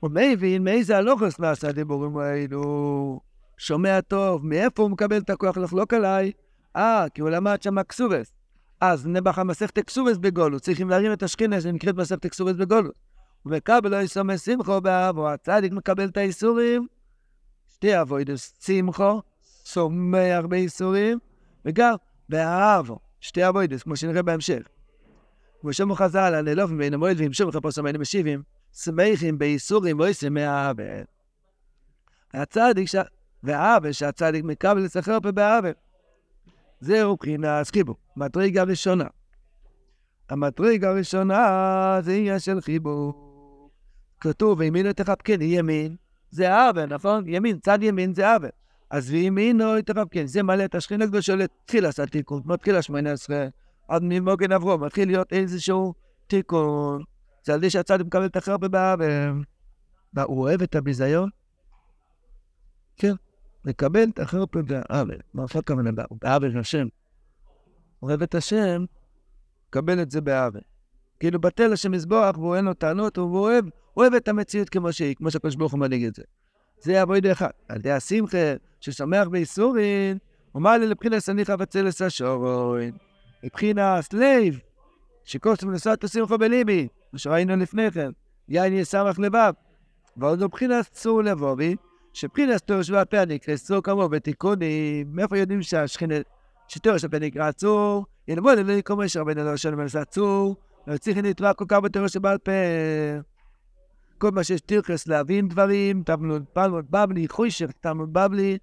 הוא 0.00 0.10
מבין 0.10 0.64
מאיזה 0.64 0.96
הלוכוס 0.96 1.38
נעשה 1.38 1.68
הדיבורים 1.68 2.16
האלו. 2.16 3.20
שומע 3.58 4.00
טוב, 4.00 4.46
מאיפה 4.46 4.82
הוא 4.82 4.90
מקבל 4.90 5.18
את 5.18 5.30
הכוח 5.30 5.56
לחלוק 5.56 5.94
עליי? 5.94 6.32
אה, 6.76 7.06
כי 7.14 7.20
הוא 7.20 7.30
למד 7.30 7.62
שם 7.62 7.78
אקסובס. 7.78 8.32
אז 8.80 9.06
נבח 9.06 9.38
המסכת 9.38 9.78
אקסובס 9.78 10.16
בגולו, 10.16 10.60
צריכים 10.60 10.90
להרים 10.90 11.12
את 11.12 11.22
השכינה 11.22 11.60
שנקראת 11.60 11.94
מסכת 11.94 12.24
אקסובס 12.24 12.54
בגולו. 12.54 12.90
ומקבל 13.46 13.90
לא 13.90 14.02
יסומא 14.02 14.36
שמחו 14.36 14.80
באבו, 14.80 15.28
הצדיק 15.28 15.72
מקבל 15.72 16.04
את 16.04 16.16
האיסורים, 16.16 16.86
שתי 17.68 18.00
אבוידוס 18.00 18.52
שמחו, 18.60 19.20
שמח 19.64 20.44
בייסורים, 20.48 21.18
וגם 21.64 21.94
באהבו. 22.28 22.98
שתי 23.20 23.48
אבוידס, 23.48 23.82
כמו 23.82 23.96
שנראה 23.96 24.22
בהמשך. 24.22 24.62
שאומר 25.70 25.94
חז"ל, 25.94 26.34
הנלופים 26.34 26.78
בין 26.78 26.94
המועד 26.94 27.20
וימשוך 27.20 27.50
את 27.50 27.54
הפוסם 27.54 27.86
היינו 27.86 27.98
משיבים, 27.98 28.42
שמחים 28.72 29.38
בייסורים 29.38 29.98
ואיסים 29.98 30.34
מהעוול. 30.34 31.04
הצדיק, 32.34 32.88
ש... 32.88 32.94
והעוול 33.42 33.92
שהצדיק 33.92 34.44
מקבל 34.44 34.80
לסחר 34.80 35.20
פה 35.20 35.32
בעוול. 35.32 35.72
זהו 36.80 37.16
בחינת 37.16 37.70
חיבור, 37.70 37.96
מטריגה 38.16 38.62
ראשונה. 38.62 39.04
המטריגה 40.30 40.90
הראשונה 40.90 41.98
זה 42.02 42.12
עניין 42.12 42.38
של 42.38 42.60
חיבור. 42.60 43.70
כתוב, 44.20 44.58
וימין 44.58 44.86
לא 44.86 44.92
תחבקני 44.92 45.44
ימין, 45.44 45.96
זה 46.30 46.54
עוול, 46.54 46.86
נכון? 46.86 47.24
ימין, 47.26 47.58
צד 47.58 47.82
ימין 47.82 48.14
זה 48.14 48.32
עוול. 48.34 48.50
אז 48.90 49.10
וימינו 49.10 49.78
יתרבקן, 49.78 50.26
זה 50.26 50.42
מלא 50.42 50.64
את 50.64 50.74
השכינה 50.74 51.04
הקדושה 51.04 51.34
לתחיל 51.34 51.86
עשה 51.86 52.06
תיקון, 52.06 52.42
מתחיל 52.44 52.76
השמונה 52.76 53.12
עשרה, 53.12 53.46
עד 53.88 54.02
ממוגן 54.04 54.52
אברום, 54.52 54.84
מתחיל 54.84 55.08
להיות 55.08 55.32
איזשהו 55.32 55.94
תיקון. 56.26 57.02
זה 57.44 57.54
על 57.54 57.60
זה 57.60 57.70
שהצדיק 57.70 58.06
מקבל 58.06 58.26
את 58.26 58.36
החרפה 58.36 58.68
באבל. 58.68 59.32
הוא 60.22 60.40
אוהב 60.40 60.62
את 60.62 60.74
הביזיון? 60.74 61.30
כן, 62.96 63.12
מקבל 63.64 64.04
את 64.14 64.18
החרפה 64.18 64.62
באבל. 64.62 65.18
מה 65.34 65.44
עכשיו 65.44 65.64
כמובן 65.64 65.94
באבל 66.22 66.58
השם. 66.58 66.86
אוהב 68.02 68.22
את 68.22 68.34
השם, 68.34 68.84
מקבל 69.68 70.02
את 70.02 70.10
זה 70.10 70.20
באבל. 70.20 70.60
כאילו 71.20 71.40
בטל 71.40 71.72
השם 71.72 71.90
מזבוח, 71.92 72.38
והוא 72.38 72.56
אין 72.56 72.64
לו 72.64 72.74
טענות, 72.74 73.18
והוא 73.18 73.38
אוהב, 73.38 73.64
אוהב 73.96 74.14
את 74.14 74.28
המציאות 74.28 74.68
כמו 74.68 74.92
שהיא, 74.92 75.14
כמו 75.14 75.30
שהקדוש 75.30 75.56
ברוך 75.56 75.72
הוא 75.72 75.80
מנהיג 75.80 76.04
את 76.04 76.14
זה. 76.14 76.22
זה 76.80 77.02
עבודה 77.02 77.32
אחד. 77.32 77.50
על 77.68 77.76
ידי 77.76 77.90
השמחה, 77.90 78.54
ששמח 78.80 79.28
בייסורין, 79.28 80.18
אומר 80.54 80.78
לי 80.78 80.86
לבחינס 80.86 81.28
הניחא 81.28 81.56
בצלס 81.56 82.02
השורין. 82.02 82.92
מבחינס 83.44 84.12
לב, 84.12 84.58
שקוסם 85.24 85.70
נסעת 85.70 86.08
שמחו 86.08 86.38
בליבי, 86.38 86.88
מה 87.12 87.18
שראינו 87.18 87.56
לפני 87.56 87.90
כן, 87.90 88.10
יין 88.48 88.72
יסמך 88.72 89.18
לבב. 89.18 89.52
ועוד 90.16 90.44
מבחינס 90.44 90.90
צור 90.90 91.22
לבובי, 91.22 91.76
שבחינס 92.12 92.60
תור 92.60 92.82
שבע 92.82 93.04
פה 93.04 93.24
נקרא 93.24 93.56
צור 93.56 93.80
כמוהו 93.82 94.08
בתיקונים, 94.08 95.06
מאיפה 95.12 95.38
יודעים 95.38 95.62
שהשכינה, 95.62 96.14
שתור 96.68 96.98
שבע 96.98 97.18
נקרא 97.18 97.52
צור, 97.52 98.04
ילמוד 98.28 98.58
אלוהי 98.58 98.82
כמו 98.82 99.04
יש 99.04 99.16
רבנו 99.16 99.44
לא 99.44 99.56
שלום 99.56 99.80
מנסה 99.80 100.04
צור, 100.04 100.56
לא 100.86 100.96
צריך 100.96 101.18
כל 101.56 101.64
כך 101.68 101.78
בתור 101.78 102.08
שבעל 102.08 102.38
פה. 102.38 102.52
כל 104.18 104.30
מה 104.30 104.44
שיש 104.44 104.60
תירכס 104.60 105.06
להבין 105.06 105.48
דברים, 105.48 106.02
תלמוד 106.02 106.44
פלמוד 106.52 106.84
בבלי, 106.90 107.28
חוישך, 107.28 107.70
תלמוד 107.80 108.12
בבלי. 108.12 108.58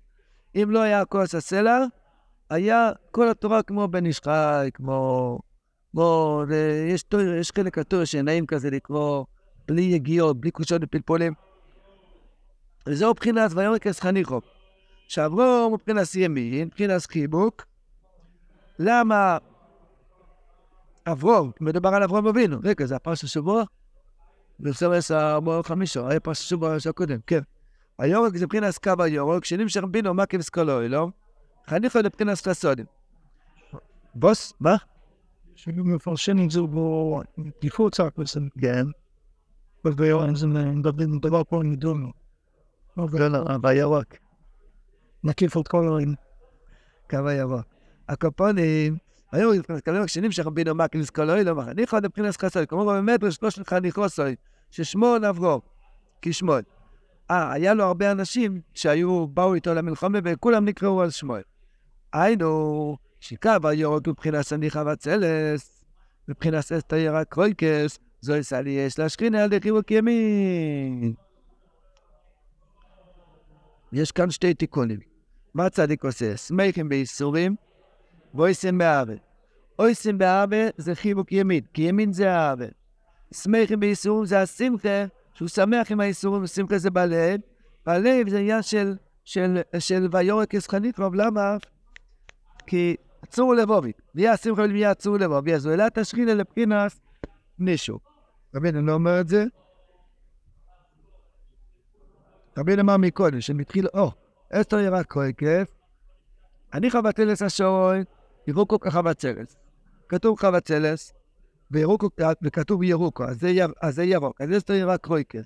אם 0.56 0.72
לא 0.72 0.80
היה 0.80 1.06
כוס 1.06 1.36
הסלע, 1.36 1.86
היה 2.50 2.92
כל 3.12 3.30
התורה 3.30 3.64
כמו 3.64 3.88
בן 3.88 4.06
איש 4.06 4.20
חי, 4.20 4.70
כמו... 4.74 5.40
כמו... 5.92 6.44
יש, 6.94 7.06
יש 7.40 7.52
חלק 7.52 7.78
התורה 7.78 8.06
שנעים 8.06 8.46
כזה 8.46 8.70
לקרוא 8.70 9.26
בלי 9.66 9.82
יגיעות, 9.82 10.42
בלי 10.42 10.52
קושות 10.52 10.82
ופלפולים. 10.84 11.34
וזהו 12.88 13.12
מבחינת 13.12 13.52
ויורקס 13.56 14.00
חניכו. 14.00 14.42
שעברו 15.08 15.70
מבחינת 15.74 16.16
ימין, 16.16 16.68
מבחינת 16.68 17.06
חיבוק. 17.06 17.66
למה 18.80 19.38
אברום, 21.08 21.52
מדובר 21.62 21.90
על 21.90 22.04
אברום 22.04 22.28
אבינו. 22.28 22.58
רגע, 22.64 22.86
זה 22.86 22.96
הפרש 22.96 23.24
השבוע? 23.24 23.64
בסמס 24.62 25.12
המור 25.12 25.62
חמישו, 25.62 26.08
היה 26.08 26.20
פרש 26.20 26.40
השבוע 26.40 26.76
הקודם, 26.90 27.20
כן. 27.28 27.40
היורק 28.00 28.38
זה 28.38 28.46
מבחינת 28.46 28.78
קו 28.78 29.04
היורק, 29.04 29.46
שנמשך 29.46 29.84
בינו 29.92 30.14
מקיף 30.14 30.42
סקולוי, 30.42 30.90
לא? 30.90 31.08
חניכו 31.70 32.00
לבחינת 32.00 32.38
חסודים. 32.38 32.86
בוס, 34.16 34.54
מה? 34.60 34.76
שמפרשנים 35.56 36.46
את 36.46 36.52
זה 36.52 36.60
בגיפות 37.38 37.94
צעקוס, 37.94 38.38
כן. 38.62 38.86
בביון, 39.84 40.36
זה 40.36 40.48
מדברים 40.48 41.20
דבר 41.20 41.44
פה 41.44 41.62
נדונו. 41.64 42.12
לא, 42.98 43.28
לא, 43.28 43.58
בירוק. 43.58 44.08
נקיף 45.24 45.58
את 45.58 45.68
כל 45.68 45.88
הרים. 45.88 46.16
קו 47.10 47.28
הירוק. 47.28 47.66
הקופונים, 48.10 48.98
היו 49.32 49.52
מתקדמים 49.70 50.02
הקשנים 50.02 50.32
שרבינו 50.32 50.76
מקליס 50.76 51.10
קולוי, 51.10 51.44
לא 51.44 51.56
מחניכו 51.56 51.96
עד 51.96 52.06
מבחינת 52.06 52.38
חסוי, 52.38 52.68
כמו 52.68 52.86
באמת 52.86 53.20
שלוש 53.32 53.56
שלך 53.56 53.74
ניחוסוי, 53.74 54.36
ששמון 54.72 55.24
עברו, 55.24 55.62
כשמון. 56.22 56.62
אה, 57.32 57.52
היה 57.52 57.74
לו 57.74 57.84
הרבה 57.84 58.12
אנשים 58.12 58.62
שהיו, 58.74 59.28
באו 59.28 59.54
איתו 59.54 59.74
למלחמה 59.74 60.20
וכולם 60.24 60.66
נקראו 60.66 61.02
על 61.02 61.10
שמו. 61.10 61.36
היינו, 62.14 62.98
שקו 63.20 63.50
היורק 63.64 64.08
מבחינת 64.08 64.42
סניחה 64.42 64.84
וצלס, 64.94 65.84
מבחינת 66.28 66.60
אסתר 66.72 66.96
ירק 66.96 67.28
קרויקס, 67.30 68.00
זו 68.22 68.36
יסע 68.36 68.62
לי 68.62 68.70
יש 68.70 69.00
להשכינה 69.00 69.44
על 69.44 69.50
חיבוק 69.64 69.92
ימין. 69.92 71.14
יש 73.94 74.12
כאן 74.12 74.32
שתי 74.32 74.54
תיקונים. 74.54 75.00
מה 75.54 75.70
צדיק 75.70 76.04
עושה? 76.06 76.38
סמכים 76.38 76.90
בייסורים 76.90 77.56
ואויסים 78.34 78.78
באבל. 78.78 79.18
אויסים 79.80 80.18
באבל 80.18 80.68
זה 80.78 80.96
חיבוק 80.96 81.32
ימין, 81.32 81.64
כי 81.74 81.82
ימין 81.82 82.14
זה 82.14 82.32
האבל. 82.32 82.70
סמכים 83.34 83.80
בייסורים 83.80 84.26
זה 84.26 84.42
השמחה, 84.42 85.06
שהוא 85.34 85.48
שמח 85.48 85.92
עם 85.92 86.00
האיסורים, 86.00 86.44
ושמחה 86.44 86.78
זה 86.78 86.90
בלב. 86.90 87.40
בלב 87.86 88.30
זה 88.30 88.40
עניין 88.40 88.62
של, 88.62 88.96
של, 89.26 89.62
של 89.80 90.08
ויורק 90.12 90.54
ישחנית 90.54 91.00
רוב, 91.00 91.16
למה? 91.16 91.58
כי 92.68 92.96
צור 93.30 93.56
לבובי, 93.56 93.92
ויהיה 94.16 94.34
השמחה 94.34 94.62
ולמייה 94.62 94.94
צור 94.94 95.18
לבובי, 95.18 95.54
אז 95.54 95.66
הוא 95.66 95.72
העלה 95.72 95.88
את 95.88 95.98
השכינה 95.98 96.34
לבחינת 96.34 97.00
נישו. 97.60 98.00
רבינו 98.56 98.82
לא 98.82 98.94
אומר 98.94 99.22
את 99.22 99.28
זה? 99.28 99.46
רבינו 102.58 102.82
אמר 102.82 102.98
מקודם, 102.98 103.42
שמתחיל, 103.42 103.88
או, 103.94 104.12
אסתר 104.54 104.80
ירק 104.80 105.14
כהיקף, 105.14 105.68
אני 106.74 106.92
חבצלס 106.92 107.42
השורוי, 107.42 108.04
ירוקו 108.48 108.80
כחבצלס. 108.80 109.56
כתוב 110.10 110.40
חבצלס, 110.40 111.14
וירוקו, 111.72 112.10
וכתוב 112.42 112.84
ירוקו, 112.84 113.24
אז 113.24 113.40
זה, 113.40 113.50
יר, 113.50 113.68
אז 113.82 113.96
זה 113.96 114.04
ירוק, 114.04 114.42
אז 114.42 114.58
אסתר 114.58 114.74
ירק 114.74 115.08
כהיקף. 115.08 115.44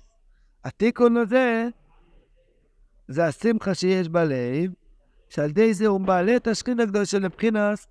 התיקון 0.64 1.16
הזה, 1.16 1.68
זה 3.08 3.26
השמחה 3.26 3.74
שיש 3.74 4.08
בלב, 4.08 4.72
שעל 5.28 5.50
ידי 5.50 5.74
זה 5.74 5.86
הוא 5.86 6.00
מעלה 6.00 6.36
את 6.36 6.46
השכין 6.46 6.80
הגדול 6.80 7.04
של 7.04 7.18
מבחינס, 7.18 7.86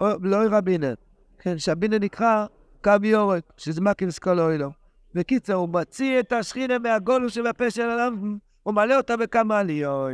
לא 0.00 0.36
רבינר, 0.50 0.94
כן, 1.38 1.58
שהבינר 1.58 1.98
נקרא 1.98 2.46
קו 2.84 2.92
יורק, 3.02 3.42
שזה 3.56 3.80
מקים 3.80 4.10
סקול 4.10 4.40
אוילו. 4.40 4.70
בקיצר, 5.14 5.54
הוא 5.54 5.68
מוציא 5.68 6.20
את 6.20 6.32
השכינה 6.32 6.78
מהגולו 6.78 7.30
שבפה 7.30 7.70
של 7.70 7.82
העולם, 7.82 8.38
הוא 8.62 8.74
מעלה 8.74 8.96
אותה 8.96 9.16
בכמה 9.16 9.58
עליות. 9.58 10.12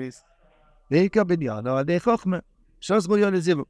ועיקר 0.91 1.25
בניין, 1.25 1.67
או 1.67 1.73
על 1.73 1.81
ידי 1.81 2.01
חוכמה, 2.01 2.39
שוס 2.81 3.07
בריון 3.07 3.35
לזיבו. 3.35 3.65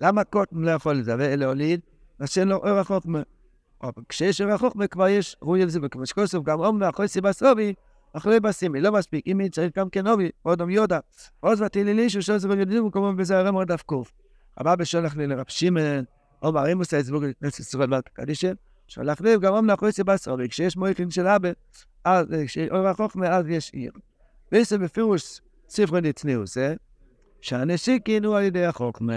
למה 0.00 0.24
קוטם 0.24 0.64
לא 0.64 0.70
יכול 0.70 1.02
להוליד? 1.08 1.80
שאין 2.26 2.48
לו 2.48 2.56
אור 2.56 2.78
החוכמה. 2.78 3.22
אבל 3.82 4.02
כשיש 4.08 4.40
אור 4.40 4.50
החוכמה 4.50 4.86
כבר 4.86 5.08
יש 5.08 5.36
רוי 5.40 5.64
לזיבו, 5.64 5.90
כמו 5.90 6.06
שכוסף 6.06 6.38
גם 6.42 6.60
אומנה, 6.60 6.88
אחרי 6.88 7.08
סיבה 7.08 7.32
סובי, 7.32 7.74
אחרי 8.12 8.40
בסימי, 8.40 8.80
לא 8.80 8.92
מספיק, 8.92 9.24
אם 9.26 9.48
צריך 9.52 9.78
גם 9.78 9.90
כן 9.90 10.06
אובי, 10.06 10.30
עוד 10.42 10.60
אום 10.60 10.70
יודה. 10.70 10.98
עוז 11.40 11.62
ותהילילישו, 11.62 12.22
שוס 12.22 12.44
בריון 12.44 12.68
לזיבו, 12.68 12.92
כמו 12.92 13.12
בזה 13.16 13.38
הרמור 13.38 13.64
דף 13.64 13.82
קוף. 13.82 14.12
הבא 14.56 14.74
בשולח 14.74 15.16
לי 15.16 15.26
לרב 15.26 15.44
שמעון, 15.48 16.04
עומר 16.40 16.66
אימוס 16.66 16.94
ההסבור 16.94 17.22
לכנסת 17.22 17.60
ישראל 17.60 17.86
מלכה 17.86 18.10
קדישה, 18.12 18.52
שלח 18.86 19.20
לי 19.20 19.38
גם 19.38 19.54
אומנה 19.54 19.74
אחרי 19.74 19.92
סיבה 19.92 20.16
סובי, 20.16 20.48
כשיש 20.48 20.76
מויכין 20.76 21.10
של 21.10 21.26
אבא, 21.26 21.48
אז 22.04 22.26
כשאור 22.46 22.88
החוכמה, 22.88 23.28
אז 23.28 23.48
יש 23.48 23.70
עיר. 23.72 23.92
בעצם 24.52 24.84
בפירוש 24.84 25.40
ספרי 25.68 26.00
נצניעוס, 26.00 26.56
שהנשיקין 27.40 28.24
הוא 28.24 28.36
על 28.36 28.42
ידי 28.42 28.64
החוכמה. 28.64 29.14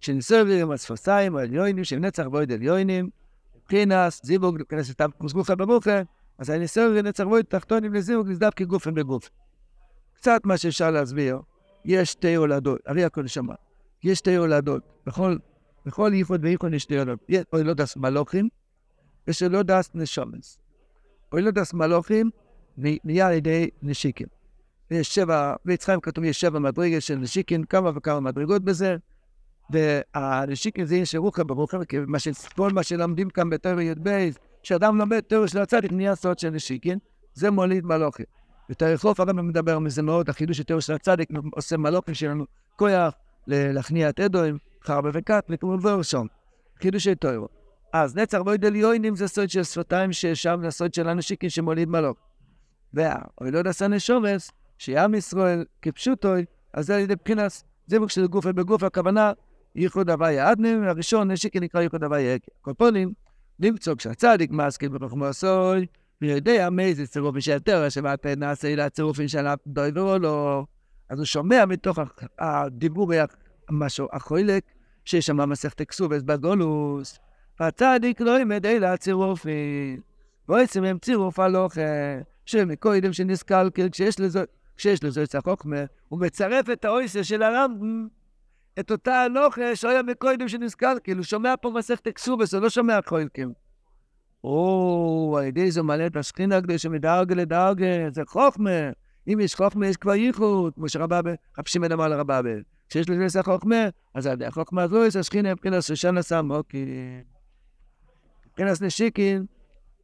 שנסוב 0.00 0.48
עם 0.48 0.70
הספוסיים 0.70 1.36
העליונים, 1.36 1.84
שהם 1.84 2.04
נצח 2.04 2.24
בויד 2.26 2.52
עליונים, 2.52 3.08
מבחינס, 3.56 4.20
זיווג, 4.24 4.56
מבחינס 4.60 4.90
סתם 4.90 5.10
גופה 5.32 5.54
במוחה, 5.54 6.02
אז 6.38 6.50
אני 6.50 6.64
נסוב 6.64 6.92
ונצח 6.96 7.24
בויד 7.24 7.44
תחתונים 7.44 7.94
לזיווג, 7.94 8.28
נסדב 8.28 8.50
כגופן 8.56 8.94
בגוף. 8.94 9.30
קצת 10.14 10.40
מה 10.44 10.56
שאפשר 10.56 10.90
להסביר, 10.90 11.38
יש 11.84 12.12
שתי 12.12 12.34
הולדות, 12.34 12.80
הרי 12.86 13.04
הכל 13.04 13.26
שמע, 13.26 13.54
יש 14.02 14.18
שתי 14.18 14.36
הולדות, 14.36 14.82
בכל, 15.06 15.36
בכל 15.86 16.10
ייחוד 16.14 16.44
וייחוד 16.44 16.74
יש 16.74 16.82
שתי 16.82 16.98
הולדות, 16.98 17.18
יש 17.28 17.44
הולדות 17.50 17.96
מלוכים, 17.96 18.48
יש 19.28 19.42
הולדות 19.42 19.94
נשומס. 19.94 20.58
הולדות 21.32 21.74
מלוכים 21.74 22.30
נהיה 22.76 23.26
על 23.26 23.32
ידי 23.32 23.70
נשיקים. 23.82 24.26
יש 24.90 25.14
שבע, 25.14 25.54
ביצחיים 25.64 26.00
כתוב 26.00 26.24
יש 26.24 26.40
שבע 26.40 26.58
מדרגות 26.58 27.02
של 27.02 27.16
נשיקין, 27.16 27.64
כמה 27.64 27.90
וכמה 27.94 28.20
מדרגות 28.20 28.62
בזה, 28.64 28.96
והנשיקין 29.70 30.84
זה 30.84 30.96
יש 30.96 31.14
רוחם 31.14 31.46
ברוחם, 31.46 31.84
כי 31.84 31.96
כל 32.56 32.72
מה 32.72 32.82
שלומדים 32.82 33.30
כאן 33.30 33.50
בתור 33.50 33.80
י"ב, 33.80 34.28
כשאדם 34.62 34.98
לומד 34.98 35.20
תיאור 35.20 35.46
של 35.46 35.58
הצדיק 35.58 35.92
נהיה 35.92 36.14
סוד 36.14 36.38
של 36.38 36.50
נשיקין, 36.50 36.98
זה 37.34 37.50
מוליד 37.50 37.86
מלוכים. 37.86 38.26
בתור 38.68 38.96
חוף 38.96 39.20
הרב 39.20 39.32
מדבר 39.32 39.78
מזה 39.78 40.02
מאוד, 40.02 40.28
החידוש 40.28 40.56
של 40.56 40.62
תיאור 40.62 40.80
של 40.80 40.92
הצדיק 40.92 41.28
עושה 41.52 41.76
מלוכים 41.76 42.14
שלנו 42.14 42.44
כוח 42.76 43.14
להכניע 43.46 44.08
את 44.08 44.20
אדוים, 44.20 44.58
חרבה 44.84 45.10
שם. 46.02 46.26
חידוש 46.82 47.04
של 47.04 47.14
תיאור. 47.14 47.48
אז 47.92 48.16
נצר 48.16 48.42
בויד 48.42 48.64
עליונים 48.64 49.16
זה 49.16 49.28
סוד 49.28 49.50
של 49.50 49.62
שפתיים 49.62 50.12
ששם 50.12 50.60
זה 50.62 50.70
סוד 50.70 50.94
של 50.94 51.08
הנשיקין 51.08 51.50
שמוליד 51.50 51.88
מלוק. 51.88 52.18
והאוילוד 52.94 53.66
עשה 53.66 53.88
נשומס, 53.88 54.50
שעם 54.78 55.14
ישראל 55.14 55.64
כפשוטוי, 55.82 56.44
אז 56.74 56.86
זה 56.86 56.94
על 56.94 57.00
ידי 57.00 57.14
בחינת 57.24 57.62
זיווג 57.86 58.10
של 58.10 58.26
גוף 58.26 58.44
ובגוף, 58.48 58.82
הכוונה 58.82 59.32
ייחוד 59.78 60.10
הוויה 60.10 60.52
אדנים, 60.52 60.82
הראשון 60.82 61.30
נשיקי 61.30 61.60
נקרא 61.60 61.80
ייחוד 61.80 62.04
הוויה 62.04 62.34
יקי. 62.34 62.50
הקופונים, 62.60 63.12
למצוא 63.60 63.94
כשהצדיק 63.94 64.50
מסכים 64.50 64.92
בחוכמו 64.92 65.26
הסוי, 65.26 65.86
ויודע 66.22 66.70
מאיזה 66.70 67.06
צירופים 67.06 67.40
של 67.40 67.58
תרא 67.58 67.88
שבעל 67.88 68.16
פה 68.16 68.34
נעשה 68.34 68.68
אלה 68.68 68.84
הצירופים 68.84 69.28
של 69.28 69.46
הדויבר 69.46 70.12
או 70.12 70.18
לא. 70.18 70.64
אז 71.08 71.18
הוא 71.18 71.24
שומע 71.26 71.64
מתוך 71.66 71.98
הדיבור 72.38 73.12
משהו 73.70 74.08
החולק, 74.12 74.64
שיש 75.04 75.26
שם 75.26 75.50
מסכת 75.50 75.82
כסובס 75.82 76.22
בגולוס, 76.22 77.18
והצדיק 77.60 78.20
לא 78.20 78.38
ילמד 78.38 78.66
אלה 78.66 78.92
הצירופים. 78.92 80.00
בעצם 80.48 80.84
הם 80.84 80.98
צירוף 80.98 81.38
הלוכה, 81.38 81.80
שמקודם 82.46 83.12
שנסקלקל, 83.12 83.88
כשיש 84.76 85.04
לזה 85.04 85.22
את 85.22 85.34
החוכמה, 85.34 85.84
הוא 86.08 86.20
מצרף 86.20 86.70
את 86.70 86.84
האויסר 86.84 87.22
של 87.22 87.42
הרמב"ם, 87.42 88.08
את 88.80 88.90
אותה 88.90 89.22
הלוכה 89.22 89.76
שהיה 89.76 90.02
מקודם 90.02 90.48
שנסקלקל, 90.48 91.16
הוא 91.16 91.22
שומע 91.22 91.54
פה 91.62 91.70
מסכת 91.70 92.06
אקסובס, 92.06 92.54
הוא 92.54 92.62
לא 92.62 92.70
שומע 92.70 92.98
חולקים. 93.06 93.52
או, 94.44 95.36
על 95.38 95.44
ידי 95.44 95.70
זה 95.70 95.82
מלא 95.82 96.06
את 96.06 96.16
השכינה 96.16 96.56
הקדושה 96.56 96.88
מדרגה 96.88 97.34
לדרגה, 97.34 98.10
זה 98.12 98.22
חוכמה. 98.26 98.90
אם 99.28 99.40
יש 99.40 99.54
חוכמה, 99.54 99.86
יש 99.86 99.96
כבר 99.96 100.14
ייחוד, 100.14 100.74
כמו 100.74 100.88
שרבבה, 100.88 101.30
רב 101.58 101.68
שמעון 101.68 101.92
אמר 101.92 102.08
לרבבה. 102.08 102.50
כשיש 102.88 103.08
לזה 103.10 103.24
עשה 103.24 103.42
חוכמה, 103.42 103.88
אז 104.14 104.26
על 104.26 104.32
ידי 104.32 104.46
החוכמה 104.46 104.82
הזו 104.82 105.04
יש 105.04 105.16
השכינה 105.16 105.52
מבחינת 105.52 105.82
שושנה 105.82 106.22
סמוקי. 106.22 106.86
מבחינת 108.46 108.82
נשיקין, 108.82 109.46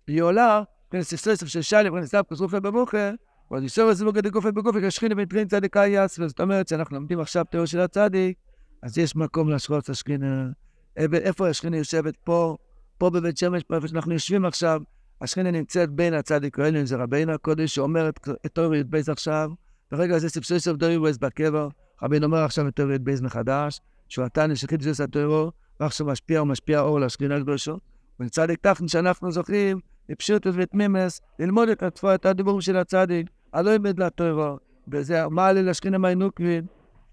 היא 0.07 0.23
עולה, 0.23 0.63
מבחינת 0.87 1.05
ססרסף 1.05 1.47
של 1.47 1.63
שלי, 1.63 1.89
מבחינת 1.91 2.07
סתיו 2.07 2.25
כסרופה 2.31 2.61
במוחה, 2.61 3.11
ועוד 3.51 3.63
את 3.91 3.97
זה 3.97 4.05
בגדי 4.05 4.31
גופה 4.31 4.51
בגופה, 4.51 4.79
כשכינה 4.89 5.15
ונתרין 5.19 5.49
צדיקה 5.49 5.87
יעש, 5.87 6.21
זאת 6.21 6.41
אומרת 6.41 6.69
שאנחנו 6.69 6.97
לומדים 6.97 7.21
עכשיו 7.21 7.45
תיאור 7.45 7.67
של 7.67 7.81
הצדיק, 7.81 8.39
אז 8.85 8.99
יש 8.99 9.17
מקום 9.17 9.51
להשרות 9.51 9.85
את 9.85 9.89
השכינה. 9.89 10.49
איפה 10.97 11.49
השכינה 11.49 11.77
יושבת? 11.77 12.17
פה, 12.17 12.57
פה 12.99 13.11
בבית 13.11 13.39
שמש, 13.39 13.63
פה 13.63 13.77
איפה 13.77 13.89
שאנחנו 13.89 14.13
יושבים 14.13 14.45
עכשיו, 14.45 14.83
השכינה 15.21 15.51
נמצאת 15.51 15.91
בין 15.91 16.15
הצדיק 16.15 16.59
האלה, 16.59 16.85
זה 16.85 16.97
רבינו 16.97 17.33
הקודש, 17.33 17.75
שאומר 17.75 18.09
את 18.09 18.53
תור 18.53 18.75
י"ב 18.75 18.97
עכשיו, 19.11 19.51
ברגע 19.91 20.17
הזה 20.17 20.29
סבסוי 20.29 20.61
סוף 20.61 20.77
דורי 20.77 20.97
ווייס 20.97 21.19
בקבר, 21.19 21.69
רבינו 22.03 22.27
אומר 22.27 22.39
עכשיו 22.39 22.69
את 22.69 22.77
תור 22.77 22.91
י"ב 22.93 23.23
מחדש, 23.23 23.81
שהוא 24.09 24.25
נתן 24.25 24.51
לשכית 24.51 24.83
של 24.83 25.05
הטרור, 25.05 25.53
ועכשיו 25.81 26.07
משפיע 26.07 26.43
ומשפיע 26.43 26.81
אור 26.81 27.01
לשכינה 27.01 27.37
הקדושו, 27.37 27.79
ולצדיק 28.21 28.59
תחתן 28.61 28.89
שאנחנו 28.89 29.33
זוכים, 29.33 29.81
בפשוטות 30.09 30.55
ותמימס, 30.59 31.21
ללמוד 31.39 31.69
את 32.15 32.27
הדיבורים 32.27 32.61
של 32.61 32.77
הצדיק, 32.77 33.27
הלא 33.53 33.71
ימד 33.71 33.99
לטרור, 33.99 34.59
וזה 34.89 35.29
מעלה 35.29 35.63
לשכינה 35.63 35.99
מיינוקבין, 35.99 36.67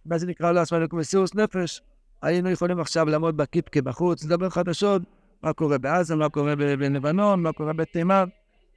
מה 0.05 0.17
זה 0.17 0.27
נקרא 0.27 0.51
לעצמנו 0.51 0.89
כמסירוס 0.89 1.35
נפש. 1.35 1.81
היינו 2.21 2.49
יכולים 2.49 2.79
עכשיו 2.79 3.05
לעמוד 3.05 3.37
בקיפקה 3.37 3.81
בחוץ, 3.81 4.25
לדבר 4.25 4.49
חדשות, 4.49 5.01
מה 5.43 5.53
קורה 5.53 5.77
בעזה, 5.77 6.15
מה 6.15 6.29
קורה 6.29 6.55
בלבנון, 6.55 7.43
מה 7.43 7.53
קורה 7.53 7.73
בתימן. 7.73 8.25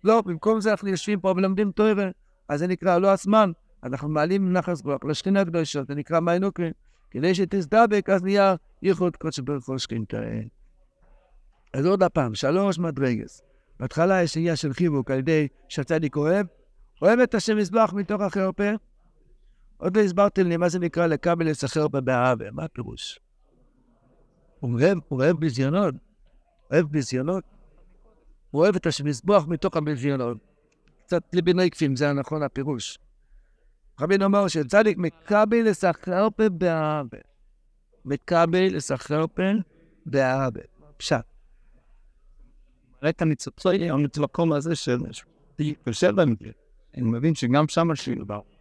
לא, 0.05 0.21
במקום 0.21 0.61
זה 0.61 0.71
אנחנו 0.71 0.89
יושבים 0.89 1.21
פה 1.21 1.35
ולומדים 1.37 1.73
תוארה, 1.73 2.09
אז 2.49 2.61
זה 2.61 2.67
נקרא 2.67 2.99
לא 2.99 3.13
הזמן. 3.13 3.53
אנחנו 3.85 4.09
מעלים 4.09 4.53
נחס 4.53 4.85
רוח 4.85 5.05
לשכינה 5.05 5.41
הקדושות, 5.41 5.87
זה 5.87 5.95
נקרא 5.95 6.21
מיינוקרין. 6.21 6.73
כדי 7.11 7.35
שתזדבק, 7.35 8.11
אז 8.11 8.23
נהיה 8.23 8.55
ייחוד 8.83 9.17
קודש 9.17 9.39
ברוך 9.39 9.69
הוא 9.69 9.79
שכינתה. 9.79 10.19
אז 11.73 11.87
עוד 11.87 12.03
הפעם, 12.03 12.35
שלוש 12.35 12.79
מדרגס. 12.79 13.43
בהתחלה 13.81 14.23
יש 14.23 14.37
עניין 14.37 14.57
של 14.57 14.73
חיבוק 14.73 15.11
על 15.11 15.19
ידי 15.19 15.49
שהצדיק 15.69 16.17
אוהב, 16.17 16.47
אוהב 17.03 17.19
את 17.19 17.35
השם 17.35 17.57
מזבח 17.57 17.93
מתוך 17.97 18.21
החרפה. 18.21 18.71
עוד 19.85 19.97
לא 19.97 20.03
הסברתם 20.03 20.49
לי 20.49 20.57
מה 20.57 20.69
זה 20.69 20.79
נקרא 20.79 21.07
לקבל 21.07 21.51
לסחר 21.51 21.89
באהבה, 21.89 22.51
מה 22.51 22.65
הפירוש? 22.65 23.21
הוא 24.61 24.81
אוהב, 24.81 24.99
הוא 25.09 25.23
אוהב 25.23 25.37
ביזיונות, 25.37 25.95
אוהב 26.73 26.87
ביזיונות. 26.87 27.45
הוא 28.51 28.63
אוהב 28.63 28.77
את 28.77 28.87
השם 28.87 29.07
מזבח 29.07 29.45
מתוך 29.49 29.77
הביזיונות. 29.77 30.39
קצת 31.07 31.23
לביני 31.33 31.71
כפים, 31.71 31.97
זה 31.97 32.11
הנכון 32.11 32.43
הפירוש. 32.43 32.99
רבין 34.01 34.23
אומר 34.23 34.49
שצדיק 34.49 34.99
מקבל 34.99 35.69
לסחר 35.69 36.29
באהבה. 36.39 37.19
מקבל 38.05 38.77
לסחר 38.77 39.25
באהבה. 40.07 40.61
פשט. 40.97 41.25
ראה 43.03 43.11
את 43.11 43.23
הניצוצות, 43.23 43.75
המקום 44.17 44.53
הזה 44.53 44.77
של 44.77 44.99
אני 46.97 47.03
מבין 47.03 47.35
שגם 47.35 47.69
שם 47.69 47.91
השאילו 47.91 48.27
בר. 48.27 48.54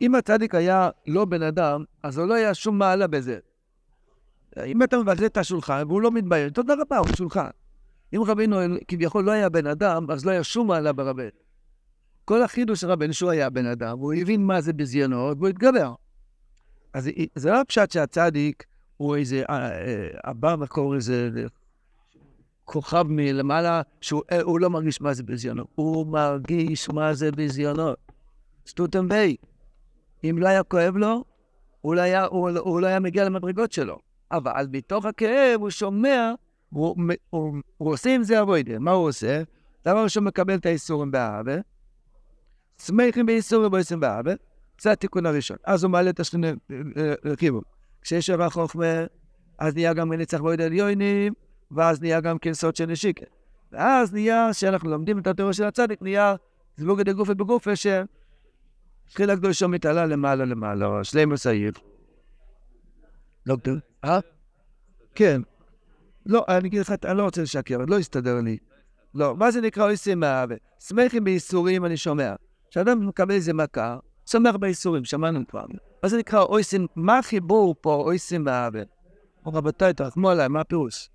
אם 0.00 0.14
הצדיק 0.14 0.54
היה 0.54 0.90
לא 1.06 1.24
בן 1.24 1.42
אדם, 1.42 1.84
אז 2.02 2.18
הוא 2.18 2.26
לא 2.26 2.34
היה 2.34 2.54
שום 2.54 2.78
מעלה 2.78 3.06
בזה. 3.06 3.38
אם 4.66 4.82
אתה 4.82 4.98
מבזה 4.98 5.26
את 5.26 5.36
השולחן 5.36 5.82
והוא 5.88 6.02
לא 6.02 6.10
מתבייש, 6.10 6.52
תודה 6.52 6.74
רבה, 6.80 6.98
הוא 6.98 7.08
שולחן. 7.16 7.48
אם 8.14 8.22
רבינו 8.26 8.56
כביכול 8.88 9.24
לא 9.24 9.30
היה 9.30 9.48
בן 9.48 9.66
אדם, 9.66 10.10
אז 10.10 10.26
לא 10.26 10.30
היה 10.30 10.44
שום 10.44 10.66
מעלה 10.66 10.92
ברבן. 10.92 11.28
כל 12.24 12.42
החידוש 12.42 12.80
של 12.80 12.90
רבנו 12.90 13.12
שהוא 13.12 13.30
היה 13.30 13.50
בן 13.50 13.66
אדם, 13.66 13.98
הוא 13.98 14.14
הבין 14.14 14.44
מה 14.44 14.60
זה 14.60 14.72
בזיונות, 14.72 15.36
והוא 15.38 15.48
התגבר. 15.48 15.94
אז 16.94 17.08
זה 17.34 17.50
לא 17.50 17.64
פשט 17.68 17.90
שהצדיק 17.90 18.64
הוא 18.96 19.16
איזה, 19.16 19.44
הבא 20.24 20.56
מקור 20.56 20.94
איזה 20.94 21.30
כוכב 22.64 23.04
מלמעלה, 23.08 23.82
שהוא 24.00 24.60
לא 24.60 24.70
מרגיש 24.70 25.00
מה 25.00 25.14
זה 25.14 25.22
ביזיונות. 25.22 25.66
הוא 25.74 26.06
מרגיש 26.06 26.88
מה 26.88 27.14
זה 27.14 27.32
ביזיונות. 27.32 27.98
סטוטם 28.66 29.08
ביי. 29.08 29.36
אם 30.24 30.38
לא 30.38 30.48
היה 30.48 30.62
כואב 30.62 30.96
לו, 30.96 31.24
הוא 31.80 31.94
לא 31.94 32.00
היה, 32.00 32.24
הוא, 32.24 32.50
הוא 32.50 32.80
לא 32.80 32.86
היה 32.86 33.00
מגיע 33.00 33.24
למדרגות 33.24 33.72
שלו. 33.72 33.98
אבל 34.32 34.66
מתוך 34.72 35.04
הכאב 35.04 35.60
הוא 35.60 35.70
שומע, 35.70 36.32
הוא, 36.70 36.86
הוא, 36.86 36.96
הוא, 37.30 37.54
הוא 37.76 37.92
עושה 37.92 38.14
עם 38.14 38.22
זה 38.22 38.42
אבוידה. 38.42 38.78
מה 38.78 38.90
הוא 38.90 39.08
עושה? 39.08 39.42
דבר 39.84 40.02
ראשון 40.02 40.24
מקבל 40.24 40.54
את 40.54 40.66
האיסורים 40.66 41.10
באהבה, 41.10 41.56
שמחים 42.82 43.26
באיסורים 43.26 43.66
ובאיסורים 43.66 44.00
באהבה, 44.00 44.32
זה 44.80 44.92
התיקון 44.92 45.26
הראשון. 45.26 45.56
אז 45.64 45.84
הוא 45.84 45.90
מעלה 45.90 46.10
את 46.10 46.20
השני 46.20 46.52
לכיוון. 47.24 47.62
כשיש 48.02 48.26
שבע 48.26 48.48
חוכמה, 48.48 49.04
אז 49.58 49.74
נהיה 49.74 49.92
גם 49.92 50.08
מנצח 50.08 50.40
בוידה 50.40 50.64
עליונים, 50.64 51.32
ואז 51.70 52.00
נהיה 52.00 52.20
גם 52.20 52.38
כן 52.38 52.54
סוד 52.54 52.76
של 52.76 52.86
נשיקה. 52.86 53.24
ואז 53.72 54.12
נהיה, 54.12 54.52
שאנחנו 54.52 54.90
לומדים 54.90 55.18
את 55.18 55.26
התיאוריה 55.26 55.52
של 55.52 55.64
הצדיק, 55.64 56.02
נהיה 56.02 56.34
זבוגה 56.76 57.04
דגופה 57.04 57.34
בגופה, 57.34 57.76
שתחילה 59.08 59.36
קדושה 59.36 59.66
מתעלה 59.66 60.06
למעלה 60.06 60.44
למעלה, 60.44 61.04
שלימוס 61.04 61.46
העיר. 61.46 61.72
דוקטור? 63.46 63.74
אה? 64.04 64.18
כן. 65.14 65.40
לא, 66.26 66.44
אני 66.48 66.68
אגיד 66.68 66.80
לך, 66.80 66.94
אני 67.04 67.18
לא 67.18 67.22
רוצה 67.22 67.42
לשקר, 67.42 67.78
לא 67.88 67.98
יסתדר 67.98 68.40
לי. 68.40 68.58
לא, 69.14 69.36
מה 69.36 69.50
זה 69.50 69.60
נקרא 69.60 69.84
אויסים 69.84 70.20
מאהבה? 70.20 70.54
שמחים 70.80 71.24
בייסורים 71.24 71.84
אני 71.84 71.96
שומע. 71.96 72.34
כשאדם 72.70 73.06
מקבל 73.06 73.34
איזה 73.34 73.52
מכה, 73.52 73.98
שמח 74.26 74.56
בייסורים, 74.56 75.04
שמענו 75.04 75.46
כבר. 75.48 75.64
מה 76.02 76.08
זה 76.08 76.18
נקרא 76.18 76.42
אויסים, 76.42 76.86
מה 76.96 77.18
החיבור 77.18 77.74
פה 77.80 77.94
אויסים 77.94 78.44
מאהבה? 78.44 78.80
רבותיי, 79.46 79.94
תרחמו 79.94 80.30
עליי, 80.30 80.48
מה 80.48 80.60
הפירוש? 80.60 81.10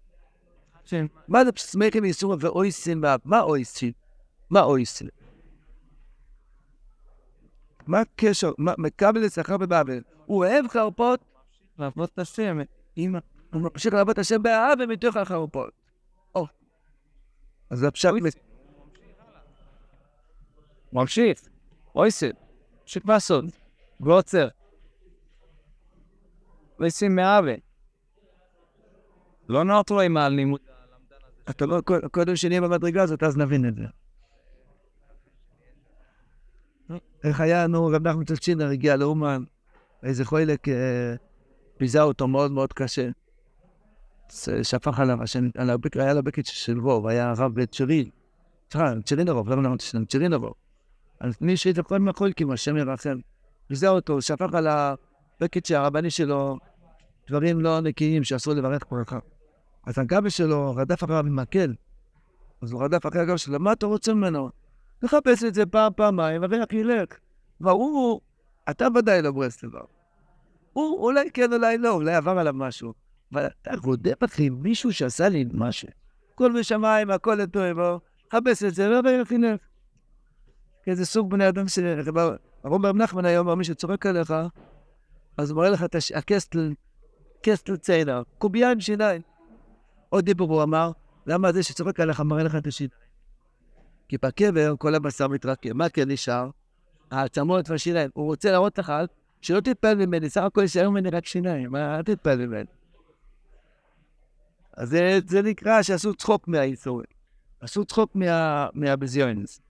מה 1.27 1.45
זה 1.45 1.51
שמחים 1.56 2.01
בייסורים 2.01 2.39
ואויסים 2.41 3.01
מאהבה? 3.01 3.23
מה 3.25 3.41
אויסים? 3.41 3.91
מה 4.49 4.62
אויסים? 4.62 5.08
מה 7.88 8.00
הקשר? 8.00 8.52
מקבל 8.58 9.22
לשכר 9.22 9.58
בבבל. 9.58 10.02
הוא 10.26 10.46
אוהב 10.46 10.67
חרפות? 10.67 11.19
לעבוד 11.80 12.10
את 12.13 12.19
השם, 12.19 12.60
אמא. 12.98 13.19
הוא 13.54 13.62
ממשיך 13.62 13.93
לעבוד 13.93 14.10
את 14.10 14.19
השם 14.19 14.43
באהבה 14.43 14.86
מתוך 14.86 15.17
החרפות. 15.17 15.72
או. 16.36 16.48
אז 17.69 17.84
הפשט... 17.84 18.10
ממשיך. 20.93 21.39
אויסד. 21.96 22.32
ממשיך 22.82 23.08
לעשות. 23.08 23.46
ועוצר. 24.00 24.48
וישים 26.80 27.15
מאהבה. 27.15 27.52
לא 29.50 29.63
נוח 29.63 29.91
לו 29.91 30.02
עם 30.02 30.17
הלימוד. 30.17 30.60
אתה 31.50 31.65
לא, 31.65 31.82
קודם 32.12 32.36
שנהיה 32.36 32.62
במדרגה 32.62 33.04
הזאת, 33.04 33.24
אז 33.24 33.38
נבין 33.38 33.67
את 33.67 33.76
זה. 33.76 33.84
איך 37.23 37.39
היה, 37.39 37.67
נו, 37.67 37.86
רב 37.86 38.08
נחמן 38.08 38.23
צ'צ'ינר 38.23 38.69
הגיע 38.69 38.95
לאומן, 38.95 39.43
איזה 40.03 40.25
חוילק 40.25 40.67
פיזה 41.77 42.01
אותו 42.01 42.27
מאוד 42.27 42.51
מאוד 42.51 42.73
קשה. 42.73 43.10
שפך 44.63 44.99
עליו, 44.99 45.17
על 45.58 45.69
הבקר, 45.69 46.01
היה 46.01 46.13
לו 46.13 46.23
בקט 46.23 46.45
של 46.45 46.79
רוב, 46.79 47.08
היה 47.08 47.29
הרב 47.29 47.53
בית 47.53 47.71
צ'רין. 47.71 48.10
סליחה, 48.71 48.93
צ'רינרוב, 49.06 49.49
למה 49.49 49.67
אמרתי 49.67 49.86
שלנו? 49.86 50.06
צ'רינרוב. 50.06 50.53
אז 51.19 51.34
מי 51.41 51.58
שהתאכל 51.58 51.99
מהחולקים, 51.99 52.51
השם 52.51 52.77
ירחם. 52.77 53.17
פיזה 53.67 53.88
אותו, 53.88 54.21
שפך 54.21 54.53
על 54.53 54.67
הבקט 54.67 55.65
שהרבני 55.65 56.10
שלו, 56.10 56.58
דברים 57.27 57.62
לא 57.62 57.79
נקיים 57.79 58.23
שאסור 58.23 58.53
לברך 58.53 58.82
ברכה. 58.91 59.19
אז 59.88 59.99
הגבי 59.99 60.29
שלו 60.29 60.75
רדף 60.75 61.03
אחריו 61.03 61.19
עם 61.19 61.36
מקל. 61.36 61.73
אז 62.62 62.71
הוא 62.71 62.84
רדף 62.84 63.06
אחרי 63.06 63.21
הגבי 63.21 63.38
שלו, 63.38 63.60
מה 63.60 63.73
אתה 63.73 63.86
רוצה 63.86 64.13
ממנו? 64.13 64.49
לחפש 65.01 65.43
את 65.43 65.53
זה 65.53 65.65
פעם, 65.65 65.93
פעמיים, 65.95 66.41
והריח 66.41 66.73
ילך. 66.73 67.10
והוא, 67.62 68.21
אתה 68.69 68.88
ודאי 68.95 69.21
לא 69.21 69.32
ברסלבר. 69.32 69.84
הוא 70.73 70.99
אולי 70.99 71.32
כן, 71.32 71.53
אולי 71.53 71.77
לא, 71.77 71.89
אולי 71.89 72.15
עבר 72.15 72.39
עליו 72.39 72.53
משהו. 72.53 72.93
אבל 73.32 73.45
אתה 73.45 73.71
רודף 73.84 74.23
אחרי 74.23 74.49
מישהו 74.49 74.93
שעשה 74.93 75.29
לי 75.29 75.45
משהו. 75.53 75.88
כל 76.36 76.60
בשמיים, 76.60 77.12
הכל 77.12 77.36
לטובו, 77.36 77.99
חפש 78.34 78.63
את 78.63 78.75
זה, 78.75 78.89
והריח 78.89 79.32
ילך. 79.32 79.60
איזה 80.88 81.06
סוג 81.06 81.29
בני 81.29 81.49
אדם 81.49 81.67
ש... 81.67 81.79
רב 82.65 82.95
נחמן 82.95 83.25
היום 83.25 83.49
מי 83.58 83.63
שצוחק 83.63 84.06
עליך, 84.06 84.34
אז 85.38 85.51
הוא 85.51 85.58
מראה 85.58 85.69
לך 85.69 85.84
את 85.84 85.95
הקסטל, 86.15 86.73
קסטל 87.41 87.77
ציינר, 87.77 88.23
קובייה 88.38 88.71
עם 88.71 88.79
שיניים. 88.79 89.21
עוד 90.10 90.25
דיבור 90.25 90.53
הוא 90.53 90.63
אמר, 90.63 90.91
למה 91.27 91.51
זה 91.51 91.63
שצוחק 91.63 91.99
עליך 91.99 92.19
מראה 92.19 92.43
לך 92.43 92.56
את 92.56 92.67
השיניים? 92.67 93.03
כי 94.08 94.18
בקבר 94.18 94.74
כל 94.80 94.96
הבשר 94.96 95.28
מתרקם. 95.28 95.78
מה 95.78 95.89
כן 95.89 96.12
נשאר? 96.12 96.50
העצמות 97.12 97.70
והשיניים. 97.70 98.10
הוא 98.13 98.26
רוצה 98.26 98.52
להראות 98.52 98.78
לך 98.78 98.94
שלא 99.42 99.60
תתפעל 99.60 99.96
ממני, 99.96 100.30
סך 100.30 100.42
הכל 100.42 100.62
יישאר 100.62 100.89
ממני 100.89 101.10
רק 101.10 101.26
שיניים, 101.26 101.76
אל 101.76 102.02
תתפעל 102.02 102.46
ממני. 102.46 102.70
אז 104.78 104.89
זה, 104.89 105.20
זה 105.28 105.42
נקרא 105.42 105.82
שעשו 105.82 106.16
צחוק 106.16 106.48
מהאיסורים. 106.48 107.06
עשו 107.62 107.86
צחוק 107.86 108.16
מה, 108.16 108.68
מהביזיונס. 108.74 109.62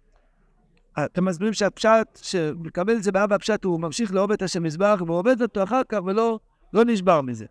אתם 1.06 1.26
מסבירים 1.26 1.54
שהפשט, 1.54 2.19
שמקבל 2.22 2.93
את 2.98 3.04
זה 3.04 3.12
באבא 3.12 3.36
הפשט, 3.36 3.63
הוא 3.63 3.80
ממשיך 3.80 4.13
לאהוב 4.13 4.32
את 4.32 4.41
השם 4.41 4.63
מזבח, 4.63 5.02
והוא 5.06 5.17
עובד 5.17 5.41
אותו 5.41 5.63
אחר 5.63 5.82
כך, 5.89 6.00
ולא 6.06 6.39
לא 6.74 6.86
נשבר 6.86 7.22
מזה. 7.22 7.46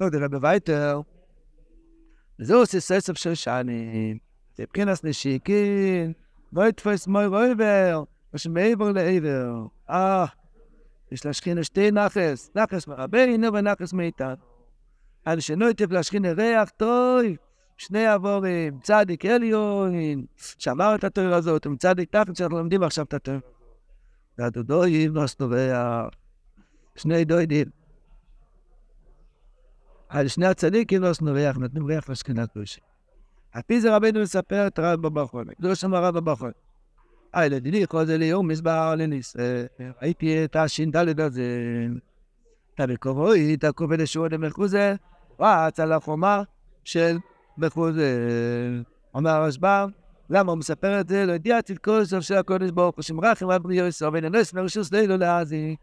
לא 0.00 0.06
יודע, 0.06 0.18
רבי 0.18 0.36
וייטר, 0.40 1.00
וזה 2.40 2.54
עושה 2.54 2.80
ססף 2.80 3.16
של 3.16 3.34
שנים, 3.34 4.18
זה 4.60 4.64
מבחינס 4.64 5.04
נשיקין, 5.04 6.12
לא 6.52 6.68
יתפס 6.68 7.06
מוי 7.06 7.26
רויבר, 7.26 8.02
מה 8.32 8.38
שמעבר 8.38 8.92
לעבר. 8.92 9.66
אה, 9.90 10.24
יש 11.12 11.26
להשכין 11.26 11.62
שתי 11.62 11.90
נחס, 11.90 12.50
נחס 12.54 12.86
מרבינו 12.86 13.52
ונחס 13.52 13.92
מאיתנו. 13.92 14.36
על 15.24 15.40
שלא 15.40 15.66
ייטב 15.66 15.92
להשכין 15.92 16.24
ריח 16.24 16.70
טוב, 16.76 17.22
שני 17.76 18.06
עבורים, 18.06 18.80
צדיק 18.82 19.24
עליון, 19.24 19.94
שמר 20.36 20.94
את 20.94 21.04
התואר 21.04 21.34
הזאת, 21.34 21.66
עם 21.66 21.76
צדיק 21.76 22.10
תחת 22.10 22.36
שאנחנו 22.36 22.58
לומדים 22.58 22.82
עכשיו 22.82 23.04
את 23.04 23.14
התואר. 23.14 23.38
והדודויים 24.38 25.12
נוסנו 25.12 25.48
ריח, 25.48 26.08
שני 26.96 27.24
דוידים. 27.24 27.66
על 30.08 30.28
שני 30.28 30.46
הצדיקים 30.46 31.04
נוסנו 31.04 31.32
ריח, 31.32 31.56
נותנים 31.56 31.86
ריח 31.86 32.08
לשכינת 32.08 32.50
קדושים. 32.50 32.89
על 33.52 33.62
פי 33.66 33.80
זה 33.80 33.96
רבנו 33.96 34.20
מספר 34.20 34.66
את 34.66 34.78
הרב 34.78 35.02
בברכון, 35.02 35.44
זה 35.58 35.74
שם 35.74 35.94
הרב 35.94 36.14
בברכון. 36.14 36.50
היי, 37.32 37.50
לדידי, 37.50 37.86
כל 37.88 38.04
זה 38.04 38.18
ליום 38.18 38.48
מסבר 38.48 38.94
לניס. 38.94 39.36
ראיתי 40.02 40.44
את 40.44 40.56
הש"ד 40.56 41.20
הזה. 41.20 41.86
אתה 42.74 42.86
בקורוי, 42.86 43.54
אתה 43.54 43.72
קובע 43.72 43.96
לשיעור 43.96 44.28
למחוזה, 44.30 44.94
רץ 45.40 45.80
על 45.80 45.92
החומה 45.92 46.42
של 46.84 47.18
מחוזה. 47.58 48.18
אומר 49.14 49.30
הרשב"ם, 49.30 49.90
למה 50.30 50.52
הוא 50.52 50.58
מספר 50.58 51.00
את 51.00 51.08
זה? 51.08 51.26
לא 51.26 51.32
ידיעתי 51.32 51.72
את 51.72 51.78
כל 51.78 52.04
סוף 52.04 52.20
של 52.20 52.34
הקודש 52.34 52.70
ברוך 52.70 52.96
הוא, 52.96 53.02
שמרחם 53.02 53.46
רב 53.46 53.62
בריאו 53.62 53.86
ישראל, 53.86 54.10
וננס 54.14 54.54
מרשוס 54.54 54.92
לילו 54.92 55.16
להזיק. 55.16 55.78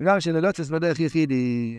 וגם 0.00 0.20
שנלוצס 0.20 0.70
בדרך 0.70 1.00
יחידי, 1.00 1.78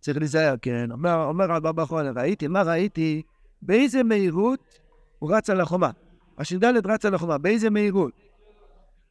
צריך 0.00 0.18
להיזהר, 0.18 0.54
כן. 0.62 0.92
אומר, 0.92 1.24
אומר 1.24 1.52
הרב 1.52 1.68
בחול, 1.68 2.18
ראיתי, 2.18 2.48
מה 2.48 2.62
ראיתי? 2.62 3.22
באיזה 3.66 4.02
מהירות 4.02 4.78
הוא 5.18 5.34
רץ 5.34 5.50
על 5.50 5.60
החומה. 5.60 5.90
הש"ד 6.38 6.64
רץ 6.64 7.04
על 7.04 7.14
החומה, 7.14 7.38
באיזה 7.38 7.70
מהירות? 7.70 8.12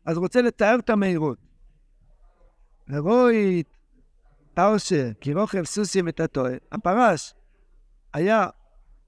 אז 0.06 0.18
רוצה 0.18 0.42
לתאר 0.42 0.76
את 0.80 0.90
המהירות. 0.90 1.38
ורואית 2.90 3.68
פרשה, 4.54 5.12
כי 5.22 5.34
רוכב 5.34 5.64
סוסים 5.64 6.08
את 6.08 6.20
הטועה, 6.20 6.54
הפרש 6.72 7.34
היה 8.14 8.48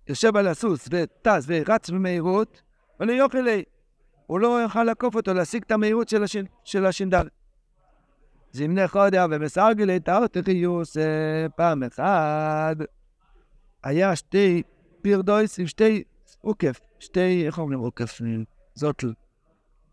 יושב 0.07 0.37
על 0.37 0.47
הסוס 0.47 0.87
וטס 0.91 1.45
ורץ 1.47 1.89
במהירות, 1.89 2.61
ולא 2.99 3.11
יאכל 3.11 3.45
הוא 4.27 4.39
לא 4.39 4.61
יוכל 4.61 4.83
לעקוף 4.83 5.15
אותו, 5.15 5.33
להשיג 5.33 5.63
את 5.63 5.71
המהירות 5.71 6.09
של, 6.09 6.23
השין, 6.23 6.45
של 6.63 6.85
הש"ד. 6.85 7.23
זמני 8.51 8.87
חודיה 8.87 9.25
ומסרגלי 9.31 9.99
תרתחיוס 9.99 10.97
פעם 11.55 11.83
אחת. 11.83 12.77
היה 13.83 14.15
שתי 14.15 14.63
פירדויס 15.05 15.59
עם 15.59 15.67
שתי 15.67 16.03
אוכף, 16.41 16.79
שתי, 16.99 17.45
איך 17.45 17.59
אומרים 17.59 17.79
אוכף? 17.79 18.21
זאָטל. 18.75 19.13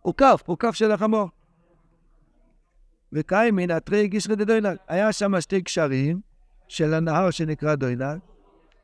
אוכף, 0.03 0.43
אוכף 0.47 0.75
של 0.75 0.93
החמור. 0.93 1.29
וקיימין, 3.13 3.77
אתרי 3.77 4.09
גישרי 4.09 4.37
דדוינג. 4.37 4.77
היה 4.89 5.13
שם 5.13 5.41
שתי 5.41 5.61
גשרים 5.61 6.21
של 6.69 6.95
הנהר 6.95 7.31
שנקרא 7.31 7.75
דוינג, 7.75 8.03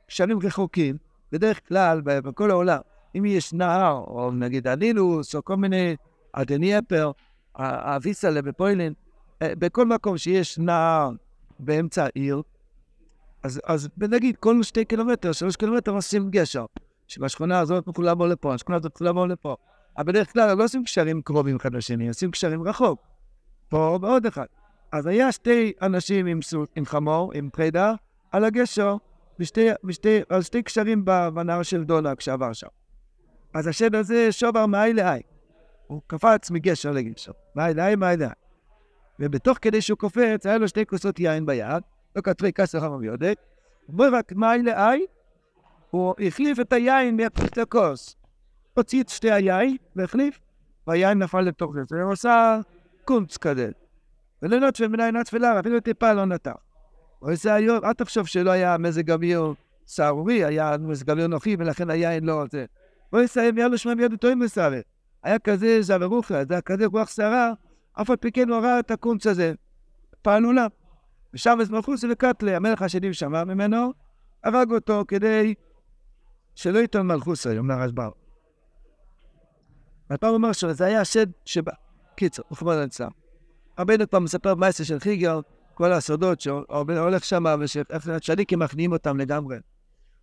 גשרים 0.08 0.38
רחוקים, 0.42 0.96
בדרך 1.32 1.68
כלל 1.68 2.00
בכל 2.04 2.50
העולם, 2.50 2.80
אם 3.14 3.24
יש 3.24 3.52
נהר, 3.52 4.04
או 4.06 4.30
נגיד 4.30 4.68
הנילוס, 4.68 5.34
או 5.34 5.44
כל 5.44 5.56
מיני, 5.56 5.96
הדנייפר, 6.32 7.10
הוויסלה 7.56 8.42
בפוילין, 8.42 8.92
בכל 9.40 9.86
מקום 9.86 10.18
שיש 10.18 10.58
נהר 10.58 11.10
באמצע 11.58 12.04
העיר, 12.04 12.42
אז, 13.42 13.60
אז 13.66 13.88
נגיד 13.98 14.36
כל 14.36 14.62
שתי 14.62 14.84
קילומטר, 14.84 15.32
שלוש 15.32 15.56
קילומטר 15.56 15.90
עושים 15.90 16.30
גשר. 16.30 16.66
שבשכונה 17.08 17.58
הזאת 17.58 17.86
נוכל 17.86 18.02
לעבור 18.02 18.26
לפה, 18.26 18.54
השכונה 18.54 18.76
הזאת 18.76 18.92
נוכל 18.92 19.04
לעבור 19.04 19.26
לפה. 19.26 19.56
אבל 19.98 20.06
בדרך 20.06 20.32
כלל 20.32 20.54
לא 20.54 20.64
עושים 20.64 20.84
קשרים 20.84 21.22
קרובים 21.22 21.56
אחד 21.56 21.74
לשני, 21.74 22.08
עושים 22.08 22.30
קשרים 22.30 22.62
רחוק. 22.62 23.00
פה 23.68 23.98
ועוד 24.02 24.26
אחד. 24.26 24.46
אז 24.92 25.06
היה 25.06 25.32
שתי 25.32 25.72
אנשים 25.82 26.26
עם, 26.26 26.42
סוס, 26.42 26.68
עם 26.76 26.86
חמור, 26.86 27.32
עם 27.34 27.50
פרידה, 27.50 27.94
על 28.32 28.44
הגשר, 28.44 28.96
בשתי, 29.38 29.68
בשתי, 29.84 30.20
על 30.28 30.42
שתי 30.42 30.62
קשרים 30.62 31.04
בנהר 31.04 31.62
של 31.62 31.84
דולה 31.84 32.14
כשעבר 32.14 32.52
שם. 32.52 32.66
אז 33.54 33.66
השד 33.66 33.94
הזה 33.94 34.32
שובר 34.32 34.66
מאי 34.66 34.92
לאי. 34.92 35.20
הוא 35.86 36.02
קפץ 36.06 36.50
מגשר 36.50 36.92
לגשר. 36.92 37.32
מאי 37.54 37.74
לאי, 37.74 37.96
מאי 37.96 38.16
לאי. 38.16 38.28
ובתוך 39.20 39.58
כדי 39.62 39.80
שהוא 39.80 39.98
קופץ, 39.98 40.46
היה 40.46 40.58
לו 40.58 40.68
שתי 40.68 40.86
כוסות 40.86 41.20
יין 41.20 41.46
ביד, 41.46 41.82
לא 42.16 42.22
כתרי 42.22 42.52
כסר 42.52 42.80
חמור 42.80 43.04
יודק. 43.04 43.38
אומר 43.88 44.08
רק 44.12 44.32
מאי 44.32 44.62
לאי, 44.62 45.06
הוא 45.90 46.14
החליף 46.26 46.60
את 46.60 46.72
היין 46.72 47.16
מהפריט 47.16 47.58
הכוס. 47.58 48.16
הוציא 48.74 49.02
את 49.02 49.08
שתי 49.08 49.32
היין 49.32 49.76
והחליף, 49.96 50.38
והיין 50.86 51.18
נפל 51.18 51.40
לתוך 51.40 51.72
זה. 51.88 52.02
הוא 52.02 52.12
עושה 52.12 52.60
קונץ 53.04 53.36
כזה. 53.36 53.70
מן 54.42 55.00
העינה 55.00 55.24
תפילה, 55.24 55.60
אפילו 55.60 55.80
טיפה 55.80 56.12
לא 56.12 56.24
נטע. 56.24 56.52
הוא 57.18 57.32
עושה 57.32 57.54
היום, 57.54 57.84
אל 57.84 57.92
תחשוב 57.92 58.26
שלא 58.26 58.50
היה 58.50 58.78
מזג 58.78 59.10
אוויר 59.10 59.54
סערורי, 59.86 60.44
היה 60.44 60.76
מזג 60.80 61.10
אוויר 61.10 61.26
נוחי, 61.26 61.56
ולכן 61.58 61.90
היין 61.90 62.24
לא 62.24 62.44
זה. 62.52 62.64
הוא 63.10 63.20
עושה 63.22 63.52
מיד 63.52 63.72
לשמוע 63.72 63.94
מיד 63.94 64.12
וטועים 64.12 64.38
בסערת. 64.38 64.84
היה 65.22 65.38
כזה 65.38 65.82
זברוכיה, 65.82 66.44
זה 66.44 66.54
היה 66.54 66.60
כזה 66.60 66.86
רוח 66.86 67.08
סערה, 67.08 67.52
אף 67.92 68.10
על 68.10 68.16
פי 68.16 68.32
כן 68.32 68.48
הוא 68.48 68.58
ראה 68.58 68.78
את 68.78 68.90
הקונץ 68.90 69.26
הזה. 69.26 69.54
פעלו 70.22 70.52
לה. 70.52 70.66
ושם 71.34 71.58
מלכוס 71.70 72.04
וקטלה, 72.10 72.56
המלך 72.56 72.82
השני 72.82 73.14
שמע 73.14 73.44
ממנו, 73.44 73.92
הרג 74.44 74.72
אותו 74.72 75.04
כדי 75.08 75.54
שלא 76.54 76.78
ייתן 76.78 77.00
מלכוס 77.00 77.46
היום, 77.46 77.70
אומר 77.70 77.82
רשב"ר. 77.82 78.10
והפעם 80.10 80.28
הוא 80.28 80.36
אומר 80.36 80.52
שזה 80.52 80.84
היה 80.84 81.00
השד 81.00 81.26
שבא. 81.44 81.72
קיצר, 82.16 82.42
רחמנא 82.52 82.80
ליצלן. 82.80 83.08
רבינו 83.78 84.08
כבר 84.10 84.18
מספר 84.18 84.54
במעשה 84.54 84.84
של 84.84 84.98
חיגר, 84.98 85.40
כל 85.74 85.92
הסודות 85.92 86.40
שהרבנו 86.40 87.00
הולך 87.00 87.24
שם, 87.24 87.44
ואיך 87.90 88.08
הצדיקים 88.08 88.58
מכניעים 88.58 88.92
אותם 88.92 89.16
לגמרי. 89.16 89.56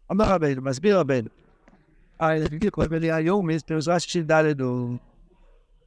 אומר 0.09 0.25
רבינו, 0.25 0.61
מסביר 0.61 0.99
רבי 0.99 1.21
היום, 3.11 3.47
פירוש 3.65 3.87
רש"י 3.87 4.09
של 4.09 4.23
ד' 4.23 4.61
הוא 4.61 4.97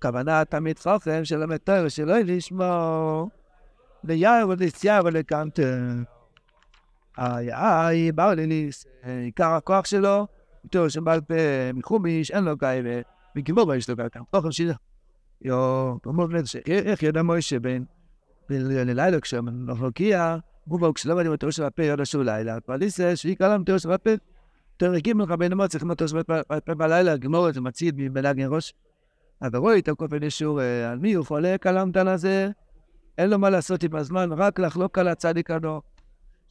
כוונה 0.02 0.44
תמיד 0.44 0.78
חוכם 0.78 1.24
של 1.24 1.42
המטר, 1.42 1.88
שלא 1.88 2.18
לשמור 2.18 3.30
ולקנטר. 5.04 5.76
היאי, 7.16 8.12
בר 8.12 8.34
ליליס, 8.34 8.86
עיקר 9.24 9.48
הכוח 9.48 9.86
שלו, 9.86 10.26
תור 10.70 10.88
שבעל 10.88 11.20
פה 11.20 11.34
מחומיש, 11.74 12.30
אין 12.30 12.44
לו 12.44 12.58
כאלה, 12.58 13.00
מגיבור 13.36 13.74
יש 13.74 13.90
לו 13.90 13.96
כאלה, 13.96 14.08
חוכם 14.30 14.52
שלו. 14.52 14.72
יו, 15.42 15.96
אמרו 16.06 16.26
איך 16.66 17.02
ידע 17.02 17.22
מוישה 17.22 17.58
בין 17.58 17.84
ללילה 18.50 19.20
כשהמחלוקיה, 19.20 20.36
הוא 20.64 20.80
בו 20.80 20.94
כשלא 20.94 21.16
מדהים 21.16 21.32
אותו 21.32 21.52
של 21.52 21.64
הפה 21.64 21.82
ידע 21.82 22.04
שהוא 22.04 22.24
לילה, 22.24 22.60
פרליסה 22.60 23.16
שיקרא 23.16 23.48
להם 23.48 23.64
תור 23.64 23.78
של 23.78 23.92
הפה, 23.92 24.10
תור 24.76 24.92
הקים 24.92 25.20
לך 25.20 25.30
בין 25.30 25.52
אמר 25.52 25.66
צריכים 25.66 25.90
אותו 25.90 26.08
של 26.08 26.18
הפה 26.50 26.74
בלילה, 26.74 27.16
גמור 27.16 27.48
את 27.48 27.54
זה 27.54 27.60
מציד 27.60 27.94
מבלגן 27.98 28.46
ראש. 28.48 28.74
אבל 29.42 29.58
רואי 29.58 29.78
את 29.78 29.88
הכופן 29.88 30.22
ישור 30.22 30.60
על 30.60 30.98
מי 30.98 31.12
הוא 31.12 31.26
חולק 31.26 31.66
על 31.66 31.78
המתן 31.78 32.08
הזה, 32.08 32.50
אין 33.18 33.30
לו 33.30 33.38
מה 33.38 33.50
לעשות 33.50 33.82
עם 33.82 33.96
הזמן, 33.96 34.32
רק 34.32 34.58
לחלוק 34.58 34.98
על 34.98 35.08
הצדיק 35.08 35.50
הדור. 35.50 35.82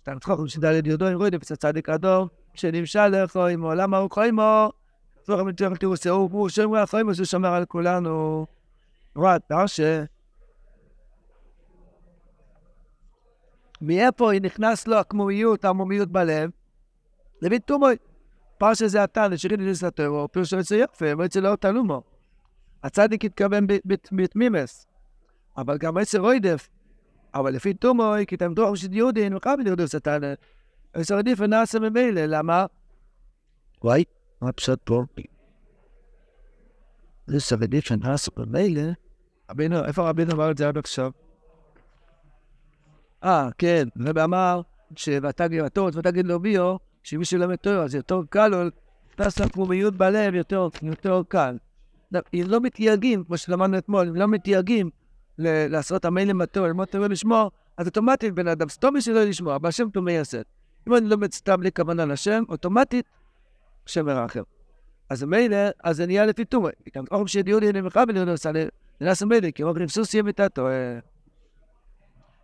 סתם 0.02 0.20
צחוק, 0.20 0.48
שדלת 0.48 0.88
יודו, 0.88 1.08
אם 1.08 1.18
רואי 1.18 1.30
דפס 1.30 1.52
הצדיק 1.52 1.90
הדור, 1.90 2.28
שנמשל 2.54 3.08
לכו 3.08 3.46
עם 3.46 3.62
עולם 3.62 3.94
ארוך 3.94 4.14
חיימו, 4.14 4.72
צורך 5.24 5.42
מתוך 5.42 5.98
שאור, 5.98 6.30
הוא 6.32 6.50
חיימו 6.86 7.16
שהוא 7.16 7.26
שומר 7.26 7.54
על 7.54 7.66
כולנו. 7.66 8.46
רואה, 9.16 9.40
פרשה. 9.40 10.04
מאיפה 13.82 14.32
היא 14.32 14.42
נכנס 14.42 14.88
לו 14.88 14.96
הכמומיות, 14.96 15.66
העמומיות 15.66 16.10
בלב? 16.10 16.50
לבין 17.42 17.60
תומוי. 17.60 17.96
פרשה 18.58 18.88
זה 18.88 19.04
התנא, 19.04 19.38
שכין 19.38 19.72
את 19.72 19.84
הטרור, 19.84 20.28
פירושו 20.28 20.60
יצא 20.60 20.74
יפה, 20.74 21.06
ואצל 21.18 21.40
לא 21.40 21.56
תלומו. 21.56 22.04
הצדיק 22.84 23.26
התכוון 23.26 23.68
בתמימס, 24.12 24.88
אבל 25.58 25.78
גם 25.78 25.98
אצל 25.98 26.20
רוידף. 26.20 26.70
אבל 27.34 27.54
לפי 27.54 27.74
תומוי, 27.74 28.26
כי 28.26 28.36
אתם 28.36 28.54
דרוך 28.54 28.78
של 28.78 28.94
יהודי, 28.94 29.30
נלכה 29.30 29.56
בנרדוס 29.56 29.96
התנא. 29.96 30.34
אצל 31.02 31.16
עדיף 31.16 31.40
ונעשה 31.42 31.80
ממילא, 31.80 32.22
למה? 32.26 32.66
וואי, 33.84 34.04
מה 34.42 34.52
פשוט 34.52 34.80
פה? 34.84 35.04
זה 37.28 37.40
סבדיף 37.40 37.86
שנעשה 37.86 38.32
ממילא. 38.38 38.82
רבינו, 39.52 39.86
איפה 39.86 40.10
רבינו 40.10 40.34
אמר 40.34 40.52
את 40.52 40.58
זה 40.58 40.68
עד 40.68 40.78
עכשיו? 40.78 41.12
אה, 43.24 43.50
כן, 43.58 43.88
רבי 44.00 44.24
אמר, 44.24 44.62
שוותגיד 44.96 45.64
בתור, 45.64 45.90
ותגיד 45.94 46.26
לו 46.26 46.40
ביו, 46.40 46.76
שמי 47.04 47.26
שלומד 47.26 47.56
תורה, 47.56 47.84
אז 47.84 47.96
יותר 47.96 48.22
קל 48.30 48.48
לו 48.48 48.58
נכנס 49.14 49.40
לפרומיות 49.40 49.96
בלב 49.96 50.36
יותר, 50.36 50.68
יותר 50.82 51.22
קל. 51.28 51.58
לא, 52.12 52.20
אם 52.34 52.44
לא 52.48 52.60
מתייגים, 52.60 53.24
כמו 53.24 53.38
שלמדנו 53.38 53.78
אתמול, 53.78 54.08
אם 54.08 54.16
לא 54.16 54.28
מתייגים 54.28 54.90
לעשות 55.40 56.06
המיילים 56.06 56.38
בטוב, 56.38 56.66
ללמוד 56.66 56.88
תורה 56.88 57.08
לשמור, 57.08 57.52
אז 57.78 57.88
אוטומטית 57.88 58.34
בן 58.34 58.48
אדם 58.48 58.70
סתום 58.70 58.94
בשבילו 58.94 59.26
לשמוע, 59.26 59.56
אבל 59.56 59.70
השם 59.70 59.90
תומי 59.90 60.12
יעשה. 60.12 60.42
אם 60.88 60.96
אני 60.96 61.10
לומד 61.10 61.34
סתם 61.34 61.60
בלי 61.60 61.72
כוונה 61.72 62.06
לשם, 62.06 62.44
אוטומטית, 62.50 63.06
השם 63.88 64.06
מרחם. 64.06 64.42
אז 65.10 65.24
מילא, 65.24 65.58
אז 65.84 65.98
זה 65.98 66.06
נהיה 66.06 66.26
לפי 66.26 66.46
תומי. 66.46 66.70
גם 66.96 67.04
אורם 67.12 67.28
שדיון 67.28 67.64
יהיה 67.64 67.74
נמכה 67.74 68.04
ולא 68.08 68.34
עושה 68.34 68.52
לנס 69.02 69.24
מילא, 69.24 69.52
כי 69.52 69.64
אורם 69.64 69.88
סוס 69.88 70.14
יהיה 70.14 70.24
מיתתו. 70.24 70.68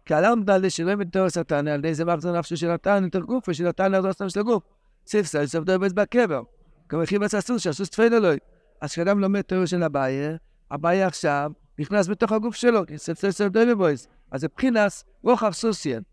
כי 0.06 0.14
עלם 0.14 0.44
דל 0.44 0.70
שלא 0.70 0.96
מתור 0.96 1.30
סתן, 1.30 1.68
על 1.68 1.80
ידי 1.80 1.94
זה 1.94 2.06
מחזור 2.06 2.38
נפשו 2.38 2.58
של 2.58 2.74
נתן, 2.74 3.04
יותר 3.04 3.20
גוף, 3.20 3.50
ושל 3.50 3.68
נתן 3.68 3.92
לעזור 3.92 4.14
סתם 4.14 4.30
של 4.30 4.40
הגוף. 4.40 4.64
סיף 5.08 5.26
סל, 5.26 5.46
סוף 5.46 5.64
דובס 5.64 5.92
בקבר. 5.92 6.42
כמו 6.90 7.02
הכי 7.02 7.20
בצע 7.20 7.42
סוס, 7.42 7.62
שהסוס 7.62 7.90
תפל 7.90 8.14
אלוהי. 8.14 8.38
אז 8.82 8.92
כשאדם 8.92 9.20
לומד 9.20 9.42
תיאור 9.42 9.66
של 9.66 9.84
אביי, 9.84 10.38
אביי 10.72 11.04
עכשיו 11.04 11.52
נכנס 11.80 12.08
בתוך 12.08 12.32
הגוף 12.32 12.56
שלו, 12.56 12.82
סוף 12.98 13.42
דובס. 13.42 14.08
אז 14.32 14.42
זה 14.42 14.48
בחינס 14.58 15.06
רוחב 15.24 15.52
סוסיין. 15.52 16.04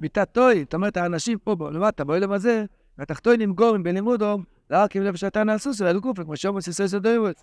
מיתת 0.00 0.28
טוי, 0.32 0.60
זאת 0.60 0.74
אומרת, 0.74 0.96
האנשים 0.96 1.38
פה 1.38 1.56
למטה, 1.72 2.04
באוילם 2.04 2.32
הזה, 2.32 2.64
והתחתונים 2.98 3.52
גורם 3.52 3.82
בלימודו, 3.82 4.38
רק 4.70 4.96
עם 4.96 5.02
לב 5.02 5.16
שאתה 5.16 5.44
נעשו, 5.44 5.70
ועל 5.78 5.98
גוף, 5.98 6.20
כמו 6.20 6.36
שאומר 6.36 6.60
סיסוי 6.60 6.88
סדוירוס. 6.88 7.34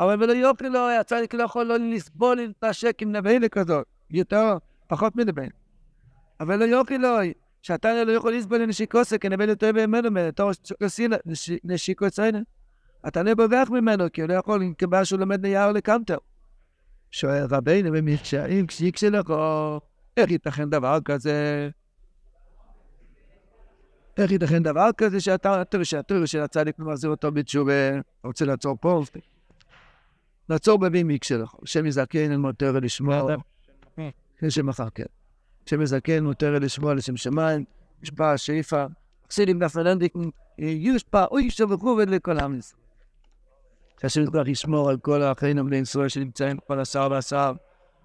אבל 0.00 0.22
ולא 0.22 0.32
יופי 0.32 0.68
לו, 0.68 0.90
הצדיק 0.90 1.34
לא 1.34 1.42
יכול 1.42 1.66
לא 1.66 1.76
לסבול 1.76 2.36
להתנשק 2.36 3.02
עם 3.02 3.12
נבהילה 3.12 3.48
כזאת. 3.48 3.86
יותר, 4.10 4.56
פחות 4.86 5.16
מדבר. 5.16 5.42
אבל 6.40 6.58
לא 6.58 6.64
יופי 6.64 6.98
לו, 6.98 7.16
שאתה 7.62 8.04
לא 8.04 8.12
יכול 8.12 8.34
לסבול 8.34 8.58
לנשיקוסה, 8.58 9.18
כי 9.18 9.28
נבהילה 9.28 9.54
טועה 9.54 9.72
ממנו, 9.72 10.10
מתור 10.10 10.50
נשיקוסה. 11.64 12.30
אתה 13.08 13.22
לא 13.22 13.34
בורח 13.34 13.70
ממנו, 13.70 14.04
כי 14.12 14.20
הוא 14.20 14.28
לא 14.28 14.34
יכול, 14.34 14.62
כמה 14.78 15.04
שהוא 15.04 15.20
לומד 15.20 15.46
נייר 15.46 15.72
לקמטר. 15.72 16.16
שואל 17.16 17.46
רבינו 17.50 17.92
במקשרים, 17.92 18.66
כשיק 18.66 18.96
שלך, 18.96 19.32
איך 20.16 20.30
ייתכן 20.30 20.70
דבר 20.70 20.98
כזה? 21.04 21.68
איך 24.16 24.30
ייתכן 24.30 24.62
דבר 24.62 24.88
כזה 24.96 25.20
שאתה, 25.20 25.62
שהתיאור 25.82 26.26
של 26.26 26.40
הצדיק 26.40 26.78
מחזיר 26.78 27.10
אותו 27.10 27.32
בתשובה, 27.32 27.72
רוצה 28.24 28.44
לעצור 28.44 28.76
פה? 28.80 29.02
לעצור 30.48 30.78
בבימיק 30.78 31.24
שלך, 31.24 31.54
שם 31.64 31.86
יזכן 31.86 32.32
אל 32.32 32.36
מותר 32.36 32.72
לשמוע, 32.72 33.36
שם 34.48 34.66
מחר 34.66 34.90
כן. 34.90 35.04
שם 35.66 35.82
יזכן 35.82 36.24
מותר 36.24 36.58
לשמוע 36.58 36.94
לשם 36.94 37.16
שמיים, 37.16 37.64
יש 38.02 38.12
בה 38.12 38.38
שאיפה, 38.38 38.84
חסידים 39.30 39.62
נפלנדיק, 39.62 40.14
יש 40.58 41.04
בה 41.12 41.24
אוי 41.24 41.50
שבחו 41.50 41.98
ולכל 41.98 42.38
עם 42.38 42.58
ישראל. 42.58 42.85
שהשם 44.00 44.22
יתברך 44.22 44.48
ישמור 44.48 44.90
על 44.90 44.96
כל 44.96 45.22
האחרים 45.22 45.66
בני 45.66 45.76
ישראל 45.76 46.08
שנמצאים 46.08 46.56
כל 46.66 46.80
השר 46.80 47.08
והשר, 47.10 47.52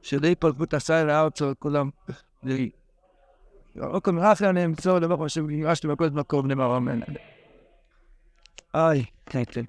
שלא 0.02 0.28
יפלגות 0.28 0.74
השר 0.74 1.06
לארץ, 1.06 1.42
כולם, 1.60 1.90
לא 3.76 4.00
כל 4.00 4.12
מיני 4.12 4.32
אחרי 4.32 4.50
אני 4.50 4.66
אמצוא, 4.66 5.00
לא 5.00 5.16
כמו 5.16 5.30
שמגרשתי 5.30 5.88
בכל 5.88 6.10
מקום 6.10 6.52
למרום. 6.52 6.88
איי, 8.76 9.06
כן, 9.26 9.44
כן. 9.52 9.60